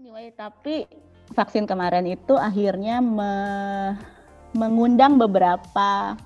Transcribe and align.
Anyway, 0.00 0.32
tapi 0.32 0.88
vaksin 1.36 1.68
kemarin 1.68 2.08
itu 2.08 2.32
akhirnya 2.32 3.04
me- 3.04 4.00
mengundang 4.56 5.20
beberapa 5.20 6.16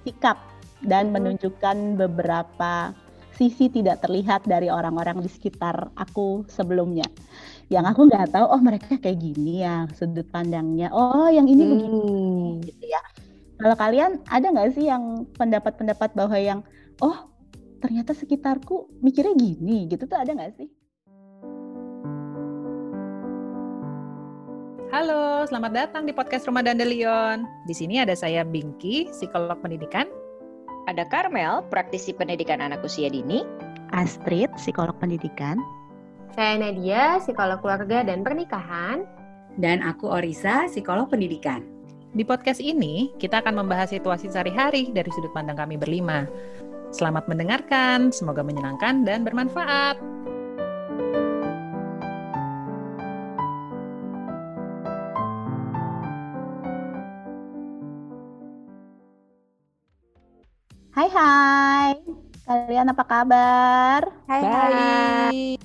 sikap 0.00 0.40
dan 0.80 1.12
menunjukkan 1.12 2.00
beberapa 2.00 2.96
sisi 3.36 3.68
tidak 3.68 4.00
terlihat 4.00 4.48
dari 4.48 4.72
orang-orang 4.72 5.20
di 5.20 5.28
sekitar 5.28 5.92
aku 5.92 6.48
sebelumnya. 6.48 7.04
Yang 7.68 7.84
aku 7.92 8.00
nggak 8.08 8.32
tahu, 8.32 8.48
oh 8.48 8.62
mereka 8.64 8.96
kayak 8.96 9.28
gini 9.28 9.60
ya 9.60 9.84
sudut 9.92 10.24
pandangnya. 10.32 10.88
Oh 10.88 11.28
yang 11.28 11.52
ini 11.52 11.68
begini 11.68 12.00
Hmm. 12.00 12.64
gitu 12.64 12.84
ya. 12.88 13.04
Kalau 13.60 13.76
kalian 13.76 14.24
ada 14.32 14.56
nggak 14.56 14.72
sih 14.72 14.88
yang 14.88 15.28
pendapat-pendapat 15.36 16.16
bahwa 16.16 16.40
yang 16.40 16.64
oh 17.04 17.28
ternyata 17.84 18.16
sekitarku 18.16 18.88
mikirnya 19.04 19.36
gini 19.36 19.84
gitu 19.84 20.08
tuh 20.08 20.16
ada 20.16 20.32
nggak 20.32 20.56
sih? 20.56 20.79
Halo, 24.90 25.46
selamat 25.46 25.70
datang 25.70 26.02
di 26.02 26.10
podcast 26.10 26.50
Rumah 26.50 26.66
Dandelion. 26.66 27.46
Di 27.62 27.70
sini 27.70 28.02
ada 28.02 28.10
saya 28.18 28.42
Binky, 28.42 29.06
psikolog 29.14 29.54
pendidikan. 29.62 30.10
Ada 30.90 31.06
Karmel, 31.06 31.62
praktisi 31.70 32.10
pendidikan 32.10 32.58
anak 32.58 32.82
usia 32.82 33.06
dini. 33.06 33.46
Astrid, 33.94 34.50
psikolog 34.58 34.98
pendidikan. 34.98 35.62
Saya 36.34 36.58
Nadia, 36.58 37.22
psikolog 37.22 37.62
keluarga 37.62 38.02
dan 38.02 38.26
pernikahan. 38.26 39.06
Dan 39.54 39.78
aku 39.78 40.10
Orisa, 40.10 40.66
psikolog 40.66 41.06
pendidikan. 41.06 41.62
Di 42.10 42.26
podcast 42.26 42.58
ini, 42.58 43.14
kita 43.22 43.46
akan 43.46 43.62
membahas 43.62 43.94
situasi 43.94 44.26
sehari-hari 44.26 44.90
dari 44.90 45.10
sudut 45.14 45.30
pandang 45.30 45.54
kami 45.54 45.78
berlima. 45.78 46.26
Selamat 46.90 47.30
mendengarkan, 47.30 48.10
semoga 48.10 48.42
menyenangkan 48.42 49.06
dan 49.06 49.22
bermanfaat. 49.22 50.02
Hai 61.00 61.08
hai, 61.16 61.90
kalian 62.44 62.92
apa 62.92 63.04
kabar? 63.08 64.04
Hai 64.28 64.40
Bye. 64.44 65.56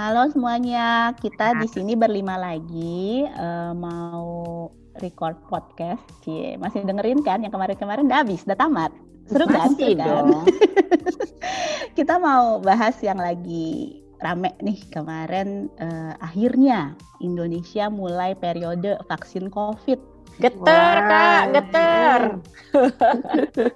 Halo 0.00 0.24
semuanya, 0.32 1.12
kita 1.20 1.52
di 1.60 1.68
sini 1.68 1.92
berlima 1.92 2.40
lagi 2.40 3.28
eh, 3.28 3.72
mau 3.76 4.72
record 5.04 5.36
podcast. 5.52 6.00
Cie, 6.24 6.56
masih 6.56 6.80
dengerin 6.88 7.20
kan? 7.20 7.44
Yang 7.44 7.60
kemarin-kemarin 7.60 8.08
udah 8.08 8.24
habis, 8.24 8.48
udah 8.48 8.56
tamat. 8.56 8.88
Seru 9.28 9.44
kan? 9.52 9.76
Masih 9.76 10.00
kan? 10.00 10.08
dong. 10.08 10.48
kita 12.00 12.16
mau 12.16 12.64
bahas 12.64 12.96
yang 13.04 13.20
lagi 13.20 14.00
rame 14.24 14.56
nih 14.64 14.80
kemarin 14.96 15.68
eh, 15.76 16.16
akhirnya 16.24 16.96
Indonesia 17.20 17.92
mulai 17.92 18.32
periode 18.32 18.96
vaksin 19.12 19.52
COVID. 19.52 20.13
Geter, 20.42 20.96
Wah. 20.98 21.06
Kak, 21.06 21.42
geter. 21.54 22.20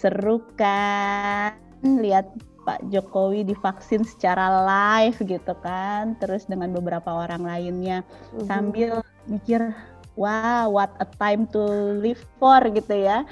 Seru 0.00 0.42
kan? 0.58 1.54
Lihat 1.82 2.26
Pak 2.66 2.84
Jokowi 2.92 3.48
divaksin 3.48 4.04
secara 4.04 4.60
live 4.66 5.16
gitu 5.24 5.54
kan, 5.64 6.18
terus 6.20 6.44
dengan 6.44 6.74
beberapa 6.74 7.08
orang 7.08 7.46
lainnya 7.46 8.04
sambil 8.44 9.00
mikir, 9.24 9.72
wow, 10.20 10.68
what 10.68 10.92
a 11.00 11.08
time 11.16 11.48
to 11.48 11.62
live 12.02 12.20
for 12.36 12.60
gitu 12.68 13.08
ya. 13.08 13.24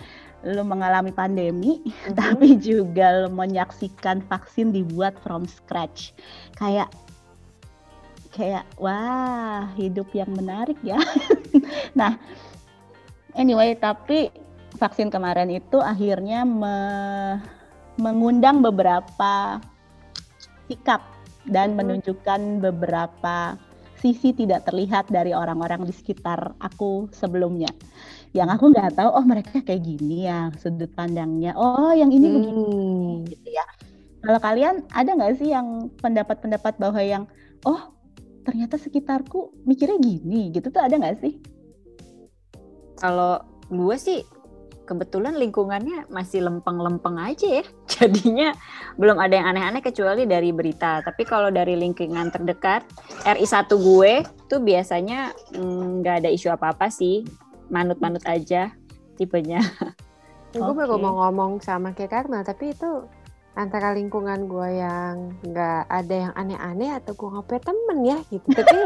Lu 0.47 0.63
mengalami 0.63 1.11
pandemi, 1.11 1.83
tapi 2.19 2.55
juga 2.57 3.27
lu 3.27 3.35
menyaksikan 3.35 4.23
vaksin 4.31 4.71
dibuat 4.71 5.19
from 5.21 5.45
scratch. 5.45 6.15
Kayak 6.57 6.89
kayak 8.37 8.69
wah, 8.77 9.73
hidup 9.81 10.13
yang 10.13 10.29
menarik 10.37 10.77
ya. 10.85 11.01
nah, 11.99 12.21
anyway, 13.33 13.73
tapi 13.73 14.29
vaksin 14.77 15.09
kemarin 15.09 15.49
itu 15.49 15.81
akhirnya 15.81 16.45
me- 16.45 17.41
mengundang 17.97 18.61
beberapa 18.61 19.57
sikap 20.69 21.01
dan 21.49 21.73
menunjukkan 21.73 22.61
beberapa 22.61 23.57
sisi 23.97 24.37
tidak 24.37 24.69
terlihat 24.69 25.09
dari 25.09 25.33
orang-orang 25.33 25.89
di 25.89 25.95
sekitar 25.97 26.53
aku 26.61 27.09
sebelumnya. 27.17 27.73
Yang 28.37 28.61
aku 28.61 28.65
nggak 28.77 29.01
tahu, 29.01 29.11
oh 29.17 29.25
mereka 29.25 29.65
kayak 29.65 29.81
gini 29.81 30.29
ya 30.29 30.53
sudut 30.61 30.93
pandangnya. 30.93 31.57
Oh 31.57 31.97
yang 31.97 32.13
ini 32.13 32.29
begini 32.29 32.53
Hmm. 32.53 33.25
gitu 33.25 33.49
ya. 33.49 33.65
Kalau 34.21 34.41
kalian 34.43 34.85
ada 34.93 35.17
nggak 35.17 35.41
sih 35.41 35.49
yang 35.55 35.89
pendapat-pendapat 36.05 36.77
bahwa 36.77 37.01
yang 37.01 37.25
oh 37.65 37.96
ternyata 38.47 38.79
sekitarku 38.79 39.67
mikirnya 39.67 39.99
gini 39.99 40.55
gitu 40.55 40.71
tuh 40.71 40.79
ada 40.79 40.95
nggak 40.95 41.19
sih? 41.19 41.35
Kalau 42.97 43.43
gue 43.67 43.97
sih 43.99 44.23
kebetulan 44.87 45.35
lingkungannya 45.35 46.07
masih 46.09 46.47
lempeng-lempeng 46.47 47.19
aja 47.19 47.61
ya. 47.61 47.65
Jadinya 47.99 48.55
belum 48.95 49.19
ada 49.19 49.35
yang 49.35 49.47
aneh-aneh 49.51 49.83
kecuali 49.83 50.25
dari 50.25 50.55
berita. 50.55 51.03
Tapi 51.03 51.27
kalau 51.27 51.51
dari 51.51 51.75
lingkungan 51.75 52.31
terdekat, 52.31 52.87
RI1 53.27 53.67
gue 53.75 54.13
tuh 54.47 54.63
biasanya 54.63 55.35
mm, 55.59 56.01
nggak 56.01 56.17
ada 56.25 56.31
isu 56.31 56.55
apa-apa 56.55 56.87
sih. 56.87 57.27
Manut-manut 57.67 58.23
aja 58.31 58.71
tipenya. 59.19 59.59
Gue 60.55 60.73
baru 60.73 60.97
mau 60.97 61.21
ngomong 61.27 61.61
sama 61.61 61.93
kayak 61.93 62.15
Karmel, 62.15 62.47
tapi 62.47 62.73
itu 62.73 63.05
antara 63.57 63.97
lingkungan 63.97 64.45
gue 64.53 64.69
yang 64.77 65.33
nggak 65.41 65.89
ada 65.89 66.15
yang 66.29 66.33
aneh-aneh 66.37 66.93
atau 66.93 67.17
gue 67.17 67.29
nggak 67.33 67.47
punya 67.49 67.63
temen 67.65 67.99
ya 68.05 68.19
gitu. 68.29 68.49
Tapi 68.53 68.77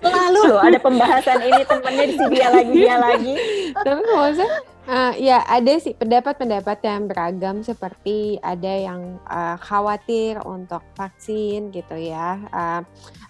Lalu 0.14 0.40
loh 0.54 0.62
ada 0.62 0.78
pembahasan 0.78 1.42
ini 1.42 1.62
temennya 1.66 2.06
di 2.06 2.14
sini 2.14 2.34
dia 2.38 2.48
lagi 2.54 2.78
dia 2.78 2.96
lagi. 3.02 3.34
tapi 3.74 4.00
maksudnya 4.06 4.52
eh, 4.86 5.12
ya 5.26 5.38
ada 5.42 5.72
sih 5.82 5.94
pendapat-pendapat 5.98 6.78
yang 6.86 7.02
beragam 7.10 7.56
seperti 7.66 8.38
ada 8.38 8.72
yang 8.78 9.18
eh, 9.26 9.56
khawatir 9.58 10.38
untuk 10.46 10.86
vaksin 10.94 11.74
gitu 11.74 11.98
ya. 11.98 12.38
Eh, 12.46 12.80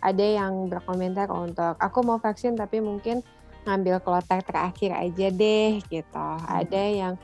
ada 0.05 0.27
yang 0.29 0.69
berkomentar 0.69 1.33
untuk 1.33 1.73
aku 1.81 1.99
mau 2.05 2.21
vaksin 2.21 2.53
tapi 2.53 2.85
mungkin 2.85 3.25
ngambil 3.65 3.99
kloter 4.05 4.45
terakhir 4.45 4.93
aja 4.93 5.27
deh 5.33 5.81
gitu. 5.89 6.29
Ada 6.45 6.83
yang 6.85 7.15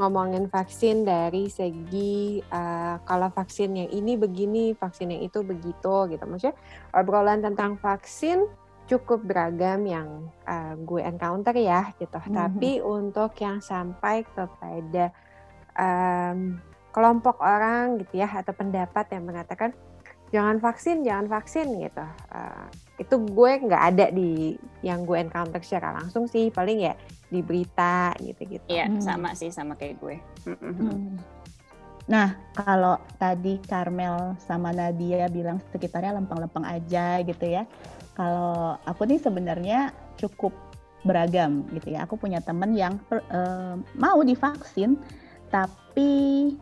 ngomongin 0.00 0.48
vaksin 0.48 1.04
dari 1.04 1.52
segi 1.52 2.40
eh, 2.40 2.96
kalau 3.04 3.28
vaksin 3.28 3.76
yang 3.76 3.90
ini 3.92 4.16
begini, 4.16 4.72
vaksin 4.72 5.12
yang 5.12 5.22
itu 5.22 5.44
begitu 5.44 6.08
gitu. 6.08 6.24
Maksudnya 6.24 6.56
obrolan 6.96 7.44
tentang 7.44 7.76
vaksin 7.76 8.48
cukup 8.90 9.22
beragam 9.22 9.86
yang 9.86 10.26
uh, 10.50 10.74
gue 10.74 10.98
encounter 11.06 11.54
ya 11.54 11.94
gitu. 12.02 12.18
Mhm. 12.18 12.34
Tapi 12.34 12.70
untuk 12.82 13.38
yang 13.38 13.62
sampai 13.62 14.26
kepada 14.26 15.14
um, 15.78 16.58
kelompok 16.90 17.38
orang 17.38 18.02
gitu 18.02 18.18
ya 18.18 18.26
atau 18.26 18.50
pendapat 18.50 19.06
yang 19.14 19.30
mengatakan 19.30 19.70
jangan 20.34 20.58
vaksin, 20.58 21.06
jangan 21.06 21.30
vaksin 21.30 21.70
gitu. 21.78 22.02
Uh, 22.34 22.66
itu 23.00 23.16
gue 23.16 23.50
nggak 23.64 23.82
ada 23.96 24.06
di 24.12 24.60
yang 24.84 25.08
gue 25.08 25.16
encounter 25.16 25.64
secara 25.64 25.96
langsung 25.96 26.28
sih. 26.28 26.52
Paling 26.52 26.78
ya 26.84 26.94
di 27.32 27.40
berita 27.40 28.12
gitu-gitu. 28.20 28.68
Iya 28.68 28.92
Hmm. 28.92 29.00
sama 29.00 29.32
sih 29.32 29.48
sama 29.48 29.72
kayak 29.80 29.96
gue. 29.98 30.16
Hmm. 30.44 31.16
Nah, 32.10 32.34
kalau 32.52 32.98
tadi 33.22 33.62
Karmel 33.64 34.34
sama 34.42 34.74
Nadia 34.74 35.30
bilang 35.30 35.62
sekitarnya 35.70 36.18
lempeng-lempeng 36.18 36.66
aja 36.66 37.22
gitu 37.22 37.46
ya. 37.46 37.64
Kalau 38.18 38.76
aku 38.82 39.06
nih 39.06 39.22
sebenarnya 39.22 39.94
cukup 40.18 40.50
beragam 41.06 41.64
gitu 41.70 41.94
ya. 41.94 42.04
Aku 42.04 42.18
punya 42.18 42.42
temen 42.42 42.74
yang 42.74 42.98
per- 43.06 43.24
eh, 43.30 43.74
mau 43.94 44.20
divaksin, 44.26 44.98
tapi 45.54 46.52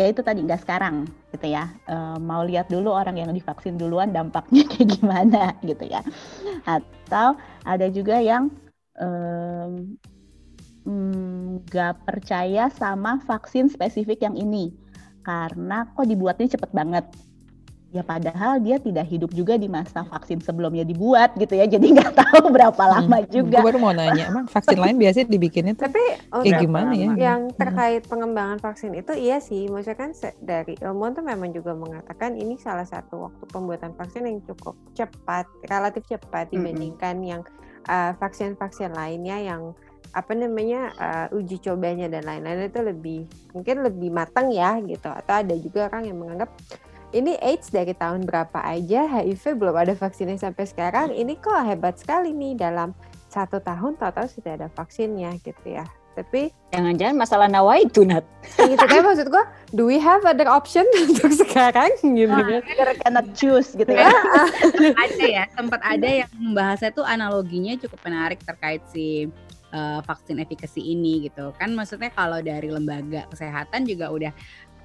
ya 0.00 0.08
itu 0.08 0.24
tadi 0.24 0.40
nggak 0.40 0.64
sekarang 0.64 1.04
gitu 1.36 1.52
ya. 1.52 1.68
Eh, 1.84 2.16
mau 2.16 2.40
lihat 2.40 2.72
dulu 2.72 2.88
orang 2.88 3.20
yang 3.20 3.28
divaksin 3.36 3.76
duluan 3.76 4.16
dampaknya 4.16 4.64
kayak 4.72 4.88
gimana 4.96 5.52
gitu 5.60 5.84
ya. 5.84 6.00
Atau 6.64 7.36
ada 7.68 7.86
juga 7.92 8.16
yang 8.20 8.48
nggak 10.84 11.94
percaya 12.04 12.68
sama 12.72 13.20
vaksin 13.24 13.72
spesifik 13.72 14.28
yang 14.28 14.36
ini 14.36 14.72
karena 15.24 15.88
kok 15.92 16.04
dibuatnya 16.08 16.52
cepet 16.56 16.70
banget 16.72 17.04
ya 17.90 18.06
padahal 18.06 18.62
dia 18.62 18.78
tidak 18.78 19.02
hidup 19.10 19.34
juga 19.34 19.58
di 19.58 19.66
masa 19.66 20.06
vaksin 20.06 20.38
sebelumnya 20.38 20.86
dibuat 20.86 21.34
gitu 21.34 21.58
ya. 21.58 21.66
Jadi 21.66 21.90
nggak 21.98 22.14
tahu 22.14 22.54
berapa 22.54 22.78
lama 22.78 23.18
juga. 23.26 23.58
Gue 23.58 23.66
baru 23.66 23.78
mau 23.82 23.90
nanya, 23.90 24.30
emang 24.30 24.46
vaksin 24.46 24.78
lain 24.78 24.96
biasanya 24.96 25.26
dibikinnya 25.26 25.74
tuh 25.74 25.90
Tapi 25.90 26.02
kayak 26.30 26.38
untuk 26.38 26.62
gimana 26.62 26.90
ya? 26.94 27.08
yang 27.18 27.40
terkait 27.58 28.02
pengembangan 28.06 28.58
vaksin 28.62 28.94
itu 28.94 29.12
iya 29.18 29.42
sih, 29.42 29.66
maksudnya 29.66 29.98
kan 29.98 30.10
dari 30.38 30.78
ilmuwan 30.78 31.18
tuh 31.18 31.26
memang 31.26 31.50
juga 31.50 31.74
mengatakan 31.74 32.38
ini 32.38 32.54
salah 32.56 32.86
satu 32.86 33.26
waktu 33.26 33.44
pembuatan 33.50 33.92
vaksin 33.98 34.26
yang 34.26 34.38
cukup 34.46 34.78
cepat, 34.94 35.50
relatif 35.66 36.06
cepat 36.06 36.48
Mm-mm. 36.48 36.54
dibandingkan 36.62 37.16
yang 37.26 37.42
uh, 37.90 38.14
vaksin-vaksin 38.22 38.94
lainnya 38.94 39.42
yang 39.42 39.74
apa 40.10 40.34
namanya 40.34 40.90
uh, 40.98 41.38
uji 41.38 41.62
cobanya 41.62 42.10
dan 42.10 42.26
lain-lain 42.26 42.66
itu 42.66 42.82
lebih 42.82 43.20
mungkin 43.54 43.86
lebih 43.86 44.10
matang 44.10 44.50
ya 44.50 44.78
gitu. 44.82 45.06
Atau 45.06 45.34
ada 45.42 45.54
juga 45.54 45.86
orang 45.86 46.02
yang 46.10 46.18
menganggap 46.18 46.50
ini 47.10 47.34
AIDS 47.42 47.74
dari 47.74 47.90
tahun 47.90 48.22
berapa 48.22 48.62
aja, 48.62 49.06
HIV 49.06 49.58
belum 49.58 49.74
ada 49.74 49.94
vaksinnya 49.98 50.38
sampai 50.38 50.64
sekarang. 50.66 51.10
Ini 51.10 51.38
kok 51.42 51.66
hebat 51.66 51.98
sekali 51.98 52.30
nih 52.30 52.54
dalam 52.54 52.94
satu 53.30 53.58
tahun 53.62 53.98
total 53.98 54.26
sudah 54.30 54.58
ada 54.58 54.68
vaksinnya 54.70 55.34
gitu 55.42 55.66
ya. 55.66 55.86
Tapi 56.14 56.50
jangan-jangan 56.74 57.16
masalah 57.18 57.46
nawa 57.46 57.78
itu 57.82 58.02
Nat. 58.02 58.26
gitu 58.58 58.82
kan 58.82 59.02
maksud 59.02 59.30
gua, 59.30 59.46
do 59.74 59.86
we 59.86 59.98
have 59.98 60.22
other 60.26 60.46
option 60.50 60.82
untuk 61.06 61.30
sekarang 61.34 61.90
gitu 62.02 62.30
kan? 62.30 62.62
cannot 63.06 63.26
choose 63.34 63.74
gitu 63.74 63.90
ya. 63.90 64.10
ada 65.06 65.24
ya, 65.26 65.44
sempat 65.54 65.80
ada 65.82 66.26
yang 66.26 66.30
membahasnya 66.34 66.90
tuh 66.94 67.06
analoginya 67.06 67.78
cukup 67.78 67.98
menarik 68.06 68.42
terkait 68.42 68.82
si 68.90 69.30
uh, 69.74 70.00
vaksin 70.04 70.38
efikasi 70.42 70.80
ini 70.82 71.30
gitu 71.30 71.54
kan 71.56 71.72
maksudnya 71.74 72.10
kalau 72.10 72.42
dari 72.42 72.68
lembaga 72.70 73.26
kesehatan 73.30 73.86
juga 73.86 74.10
udah 74.10 74.32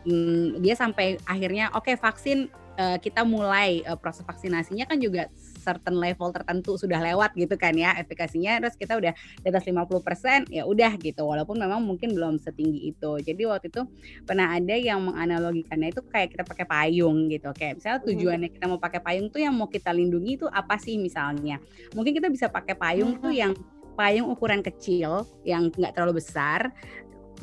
hmm, 0.05 0.61
dia 0.61 0.77
sampai 0.77 1.19
akhirnya 1.25 1.73
oke 1.73 1.89
okay, 1.89 1.95
vaksin 1.97 2.47
uh, 2.77 2.97
kita 2.99 3.23
mulai 3.23 3.81
uh, 3.87 3.97
proses 3.97 4.23
vaksinasinya 4.23 4.85
kan 4.87 4.99
juga 4.99 5.27
certain 5.65 5.97
level 5.97 6.29
tertentu 6.29 6.77
sudah 6.77 7.01
lewat 7.01 7.33
gitu 7.33 7.57
kan 7.57 7.73
ya 7.73 7.97
efikasinya 7.97 8.61
terus 8.61 8.77
kita 8.77 8.93
udah 9.01 9.13
di 9.15 9.47
atas 9.49 9.65
50% 9.65 10.53
ya 10.53 10.63
udah 10.69 10.93
gitu 11.01 11.25
walaupun 11.25 11.57
memang 11.57 11.81
mungkin 11.81 12.13
belum 12.13 12.37
setinggi 12.37 12.93
itu 12.93 13.11
jadi 13.25 13.49
waktu 13.49 13.73
itu 13.73 13.81
pernah 14.23 14.53
ada 14.53 14.77
yang 14.77 15.09
menganalogikannya 15.09 15.89
itu 15.89 16.05
kayak 16.05 16.37
kita 16.37 16.43
pakai 16.45 16.65
payung 16.69 17.33
gitu 17.33 17.49
kayak 17.57 17.81
misalnya 17.81 17.99
hmm. 18.05 18.07
tujuannya 18.13 18.49
kita 18.53 18.65
mau 18.69 18.79
pakai 18.79 19.01
payung 19.01 19.27
tuh 19.33 19.41
yang 19.41 19.53
mau 19.57 19.65
kita 19.65 19.89
lindungi 19.89 20.37
itu 20.37 20.45
apa 20.45 20.77
sih 20.77 21.01
misalnya 21.01 21.57
mungkin 21.97 22.13
kita 22.13 22.29
bisa 22.29 22.45
pakai 22.53 22.77
payung 22.77 23.17
tuh 23.17 23.33
hmm. 23.33 23.41
yang 23.41 23.53
payung 23.95 24.27
ukuran 24.27 24.59
kecil 24.59 25.23
yang 25.47 25.71
nggak 25.71 25.95
terlalu 25.95 26.19
besar 26.19 26.69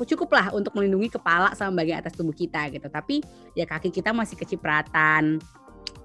cukuplah 0.01 0.49
untuk 0.57 0.73
melindungi 0.73 1.13
kepala 1.13 1.53
sama 1.53 1.85
bagian 1.85 2.01
atas 2.01 2.17
tubuh 2.17 2.33
kita 2.33 2.73
gitu. 2.73 2.89
Tapi 2.89 3.21
ya 3.53 3.69
kaki 3.69 3.93
kita 3.93 4.09
masih 4.09 4.33
kecipratan 4.33 5.37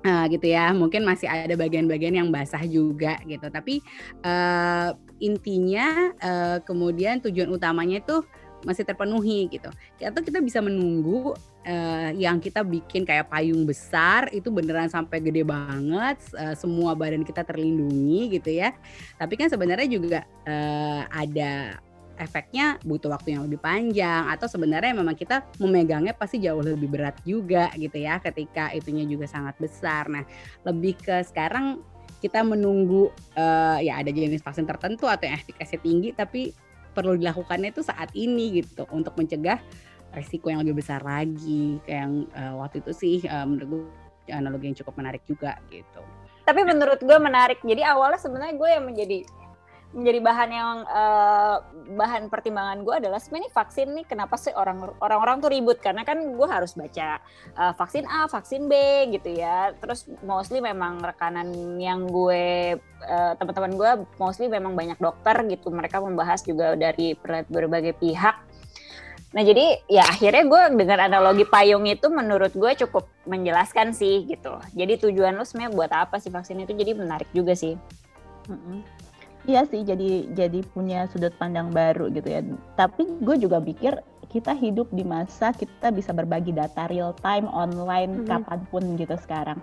uh, 0.05 0.25
gitu 0.29 0.47
ya. 0.53 0.77
Mungkin 0.77 1.09
masih 1.09 1.27
ada 1.27 1.57
bagian-bagian 1.57 2.21
yang 2.21 2.29
basah 2.29 2.63
juga 2.69 3.17
gitu. 3.25 3.49
Tapi 3.49 3.81
uh, 4.23 4.93
intinya 5.19 6.13
uh, 6.21 6.59
kemudian 6.63 7.25
tujuan 7.25 7.49
utamanya 7.49 8.05
itu 8.05 8.21
masih 8.67 8.83
terpenuhi 8.83 9.47
gitu. 9.51 9.71
Atau 10.03 10.21
kita 10.27 10.43
bisa 10.43 10.59
menunggu 10.59 11.35
uh, 11.63 12.11
yang 12.15 12.43
kita 12.43 12.67
bikin 12.67 13.07
kayak 13.07 13.31
payung 13.31 13.63
besar 13.63 14.27
itu 14.35 14.51
beneran 14.51 14.91
sampai 14.91 15.23
gede 15.23 15.47
banget, 15.47 16.19
uh, 16.35 16.55
semua 16.59 16.99
badan 16.99 17.23
kita 17.23 17.47
terlindungi 17.47 18.39
gitu 18.39 18.51
ya. 18.51 18.75
Tapi 19.15 19.35
kan 19.39 19.47
sebenarnya 19.47 19.87
juga 19.87 20.21
uh, 20.47 21.07
ada 21.07 21.79
efeknya 22.19 22.77
butuh 22.83 23.15
waktu 23.15 23.39
yang 23.39 23.47
lebih 23.47 23.63
panjang 23.63 24.27
atau 24.29 24.51
sebenarnya 24.51 24.93
memang 24.93 25.15
kita 25.15 25.47
memegangnya 25.63 26.13
pasti 26.13 26.43
jauh 26.43 26.61
lebih 26.61 26.91
berat 26.91 27.17
juga 27.23 27.71
gitu 27.79 27.97
ya 27.97 28.19
ketika 28.19 28.75
itunya 28.75 29.07
juga 29.07 29.31
sangat 29.31 29.55
besar. 29.57 30.11
Nah, 30.11 30.27
lebih 30.67 30.99
ke 30.99 31.23
sekarang 31.25 31.81
kita 32.19 32.43
menunggu 32.43 33.15
uh, 33.39 33.79
ya 33.79 34.03
ada 34.03 34.11
jenis 34.11 34.43
vaksin 34.43 34.67
tertentu 34.67 35.07
atau 35.07 35.31
yang 35.31 35.39
efikasinya 35.39 35.81
tinggi 35.81 36.11
tapi 36.11 36.51
perlu 36.91 37.15
dilakukannya 37.15 37.71
itu 37.71 37.87
saat 37.87 38.11
ini 38.19 38.59
gitu 38.59 38.91
untuk 38.91 39.15
mencegah 39.15 39.63
resiko 40.11 40.51
yang 40.51 40.67
lebih 40.67 40.83
besar 40.83 40.99
lagi 41.07 41.79
kayak 41.87 42.01
yang 42.03 42.15
uh, 42.35 42.59
waktu 42.59 42.83
itu 42.83 42.91
sih 42.91 43.17
uh, 43.31 43.47
menurut 43.47 43.69
gue 43.71 43.83
analogi 44.35 44.67
yang 44.69 44.77
cukup 44.83 44.95
menarik 44.99 45.23
juga 45.25 45.57
gitu. 45.71 46.03
Tapi 46.45 46.65
menurut 46.65 47.01
gue 47.01 47.19
menarik. 47.21 47.61
Jadi 47.61 47.85
awalnya 47.85 48.21
sebenarnya 48.21 48.55
gue 48.57 48.69
yang 48.73 48.85
menjadi 48.89 49.19
menjadi 49.89 50.21
bahan 50.21 50.51
yang 50.53 50.77
uh, 50.85 51.65
bahan 51.97 52.29
pertimbangan 52.29 52.85
gue 52.85 52.95
adalah 53.01 53.17
sebenarnya 53.17 53.49
vaksin 53.57 53.89
nih 53.97 54.05
kenapa 54.05 54.37
sih 54.37 54.53
orang 54.53 54.85
orang-orang 55.01 55.41
tuh 55.41 55.49
ribut 55.49 55.81
karena 55.81 56.05
kan 56.05 56.21
gue 56.21 56.49
harus 56.49 56.77
baca 56.77 57.17
uh, 57.57 57.73
vaksin 57.73 58.05
A, 58.05 58.29
vaksin 58.29 58.69
B 58.69 58.75
gitu 59.17 59.33
ya. 59.33 59.73
Terus 59.81 60.05
mostly 60.21 60.61
memang 60.61 61.01
rekanan 61.01 61.49
yang 61.81 62.05
gue 62.05 62.77
uh, 63.01 63.33
teman-teman 63.41 63.73
gue 63.81 63.91
mostly 64.21 64.53
memang 64.53 64.77
banyak 64.77 65.01
dokter 65.01 65.41
gitu. 65.49 65.73
Mereka 65.73 66.05
membahas 66.05 66.45
juga 66.45 66.77
dari 66.77 67.17
berbagai 67.49 67.97
pihak. 67.97 68.37
Nah 69.33 69.43
jadi 69.45 69.89
ya 69.89 70.05
akhirnya 70.05 70.45
gue 70.45 70.63
dengan 70.85 71.09
analogi 71.09 71.49
payung 71.49 71.89
itu 71.89 72.13
menurut 72.13 72.53
gue 72.53 72.73
cukup 72.85 73.09
menjelaskan 73.25 73.97
sih 73.97 74.29
gitu. 74.29 74.61
Jadi 74.77 75.01
tujuan 75.01 75.33
lu 75.33 75.49
sebenarnya 75.49 75.73
buat 75.73 75.93
apa 75.97 76.21
sih 76.21 76.29
vaksin 76.29 76.61
itu 76.61 76.77
jadi 76.77 76.93
menarik 76.93 77.33
juga 77.33 77.57
sih. 77.57 77.73
Mm 78.53 78.61
-hmm. 78.61 78.98
Iya 79.49 79.65
sih, 79.65 79.81
jadi 79.81 80.29
jadi 80.37 80.61
punya 80.77 81.09
sudut 81.09 81.33
pandang 81.41 81.73
baru 81.73 82.13
gitu 82.13 82.29
ya. 82.29 82.45
Tapi 82.77 83.09
gue 83.25 83.37
juga 83.41 83.65
pikir 83.65 83.97
kita 84.29 84.53
hidup 84.53 84.93
di 84.93 85.01
masa 85.09 85.57
kita 85.57 85.89
bisa 85.89 86.13
berbagi 86.13 86.53
data 86.53 86.85
real 86.93 87.17
time 87.25 87.49
online 87.49 88.23
hmm. 88.23 88.27
kapan 88.29 88.61
pun 88.69 88.85
gitu 89.01 89.17
sekarang. 89.17 89.57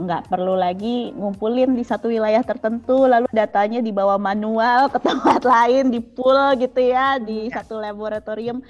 Nggak 0.00 0.32
perlu 0.32 0.56
lagi 0.56 1.12
ngumpulin 1.12 1.76
di 1.76 1.84
satu 1.84 2.08
wilayah 2.08 2.40
tertentu, 2.40 3.04
lalu 3.04 3.28
datanya 3.36 3.84
dibawa 3.84 4.16
manual 4.16 4.88
ke 4.88 4.96
tempat 4.96 5.44
lain, 5.52 5.92
di 5.92 6.00
pool 6.00 6.56
gitu 6.56 6.80
ya, 6.80 7.20
di 7.20 7.52
ya. 7.52 7.60
satu 7.60 7.76
laboratorium. 7.76 8.64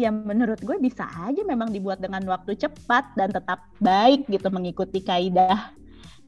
Yang 0.00 0.14
menurut 0.24 0.60
gue 0.64 0.80
bisa 0.80 1.04
aja 1.04 1.44
memang 1.44 1.68
dibuat 1.68 2.00
dengan 2.00 2.24
waktu 2.32 2.56
cepat 2.56 3.12
dan 3.12 3.28
tetap 3.28 3.68
baik 3.76 4.24
gitu 4.32 4.48
mengikuti 4.48 5.04
kaidah 5.04 5.76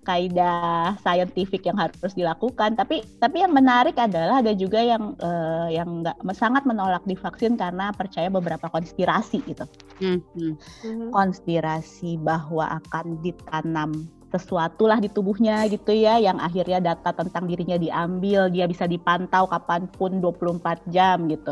kaidah 0.05 0.97
saintifik 1.05 1.69
yang 1.69 1.77
harus 1.77 2.13
dilakukan. 2.17 2.77
Tapi 2.77 3.05
tapi 3.21 3.45
yang 3.45 3.53
menarik 3.53 3.97
adalah 4.01 4.41
ada 4.41 4.53
juga 4.57 4.81
yang 4.81 5.17
uh, 5.21 5.69
yang 5.69 6.05
nggak 6.05 6.17
sangat 6.33 6.65
menolak 6.65 7.05
divaksin 7.05 7.61
karena 7.61 7.93
percaya 7.93 8.33
beberapa 8.33 8.69
konspirasi 8.73 9.45
gitu. 9.45 9.65
Hmm, 10.01 10.21
hmm. 10.37 10.55
hmm. 10.57 11.09
Konspirasi 11.13 12.17
bahwa 12.21 12.81
akan 12.81 13.21
ditanam 13.21 14.09
sesuatu 14.31 14.87
lah 14.87 15.03
di 15.03 15.11
tubuhnya 15.11 15.67
gitu 15.67 15.91
ya 15.91 16.23
yang 16.23 16.39
akhirnya 16.39 16.79
data 16.79 17.11
tentang 17.11 17.51
dirinya 17.51 17.75
diambil 17.75 18.47
dia 18.47 18.71
bisa 18.71 18.87
dipantau 18.87 19.51
kapan 19.51 19.91
pun 19.91 20.23
24 20.23 20.87
jam 20.87 21.27
gitu 21.27 21.51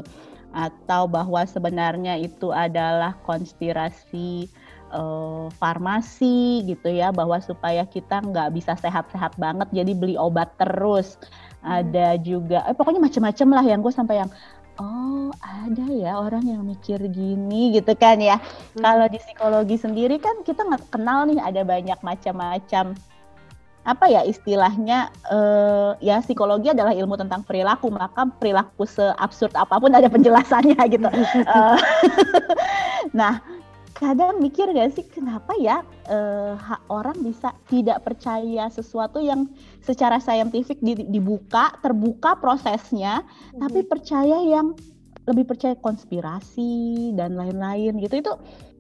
atau 0.55 1.11
bahwa 1.11 1.45
sebenarnya 1.45 2.17
itu 2.17 2.55
adalah 2.55 3.19
konspirasi 3.27 4.47
uh, 4.47 4.68
farmasi 5.59 6.65
gitu 6.65 6.89
ya 6.89 7.13
bahwa 7.13 7.37
supaya 7.45 7.85
kita 7.85 8.25
nggak 8.25 8.57
bisa 8.57 8.73
sehat-sehat 8.79 9.37
banget 9.37 9.69
jadi 9.73 9.93
beli 9.93 10.17
obat 10.17 10.53
terus 10.57 11.21
hmm. 11.61 11.69
ada 11.83 12.09
juga 12.21 12.65
eh, 12.69 12.75
pokoknya 12.77 13.03
macam-macam 13.03 13.49
lah 13.53 13.65
yang 13.65 13.81
gue 13.85 13.93
sampai 13.93 14.25
yang 14.25 14.31
oh 14.79 15.29
ada 15.43 15.87
ya 15.91 16.17
orang 16.17 16.47
yang 16.47 16.63
mikir 16.65 16.99
gini 17.11 17.75
gitu 17.77 17.93
kan 17.99 18.23
ya 18.23 18.39
hmm. 18.39 18.81
kalau 18.81 19.07
di 19.11 19.19
psikologi 19.21 19.77
sendiri 19.77 20.17
kan 20.17 20.41
kita 20.47 20.65
nggak 20.65 20.89
kenal 20.89 21.29
nih 21.29 21.41
ada 21.43 21.63
banyak 21.67 21.99
macam-macam 22.01 22.97
apa 23.89 24.05
ya 24.05 24.21
istilahnya 24.21 25.09
uh, 25.33 25.97
ya 26.05 26.21
psikologi 26.21 26.69
adalah 26.69 26.93
ilmu 26.93 27.17
tentang 27.17 27.41
perilaku 27.41 27.89
maka 27.89 28.29
perilaku 28.37 28.85
seabsurd 28.85 29.57
apa 29.57 29.81
pun 29.81 29.89
ada 29.97 30.13
penjelasannya 30.13 30.77
gitu 30.93 31.09
uh, 31.09 31.79
nah 33.19 33.41
kadang 33.99 34.39
mikir 34.39 34.71
gak 34.71 34.95
sih 34.95 35.03
kenapa 35.11 35.59
ya 35.59 35.83
uh, 36.07 36.55
orang 36.87 37.19
bisa 37.19 37.51
tidak 37.67 38.07
percaya 38.07 38.71
sesuatu 38.71 39.19
yang 39.19 39.51
secara 39.83 40.23
saintifik 40.23 40.79
dibuka 40.87 41.75
terbuka 41.83 42.39
prosesnya 42.39 43.27
hmm. 43.27 43.59
tapi 43.59 43.83
percaya 43.83 44.39
yang 44.47 44.79
lebih 45.29 45.45
percaya 45.45 45.77
konspirasi 45.77 47.13
dan 47.13 47.37
lain-lain 47.37 48.01
gitu. 48.01 48.25
Itu 48.25 48.33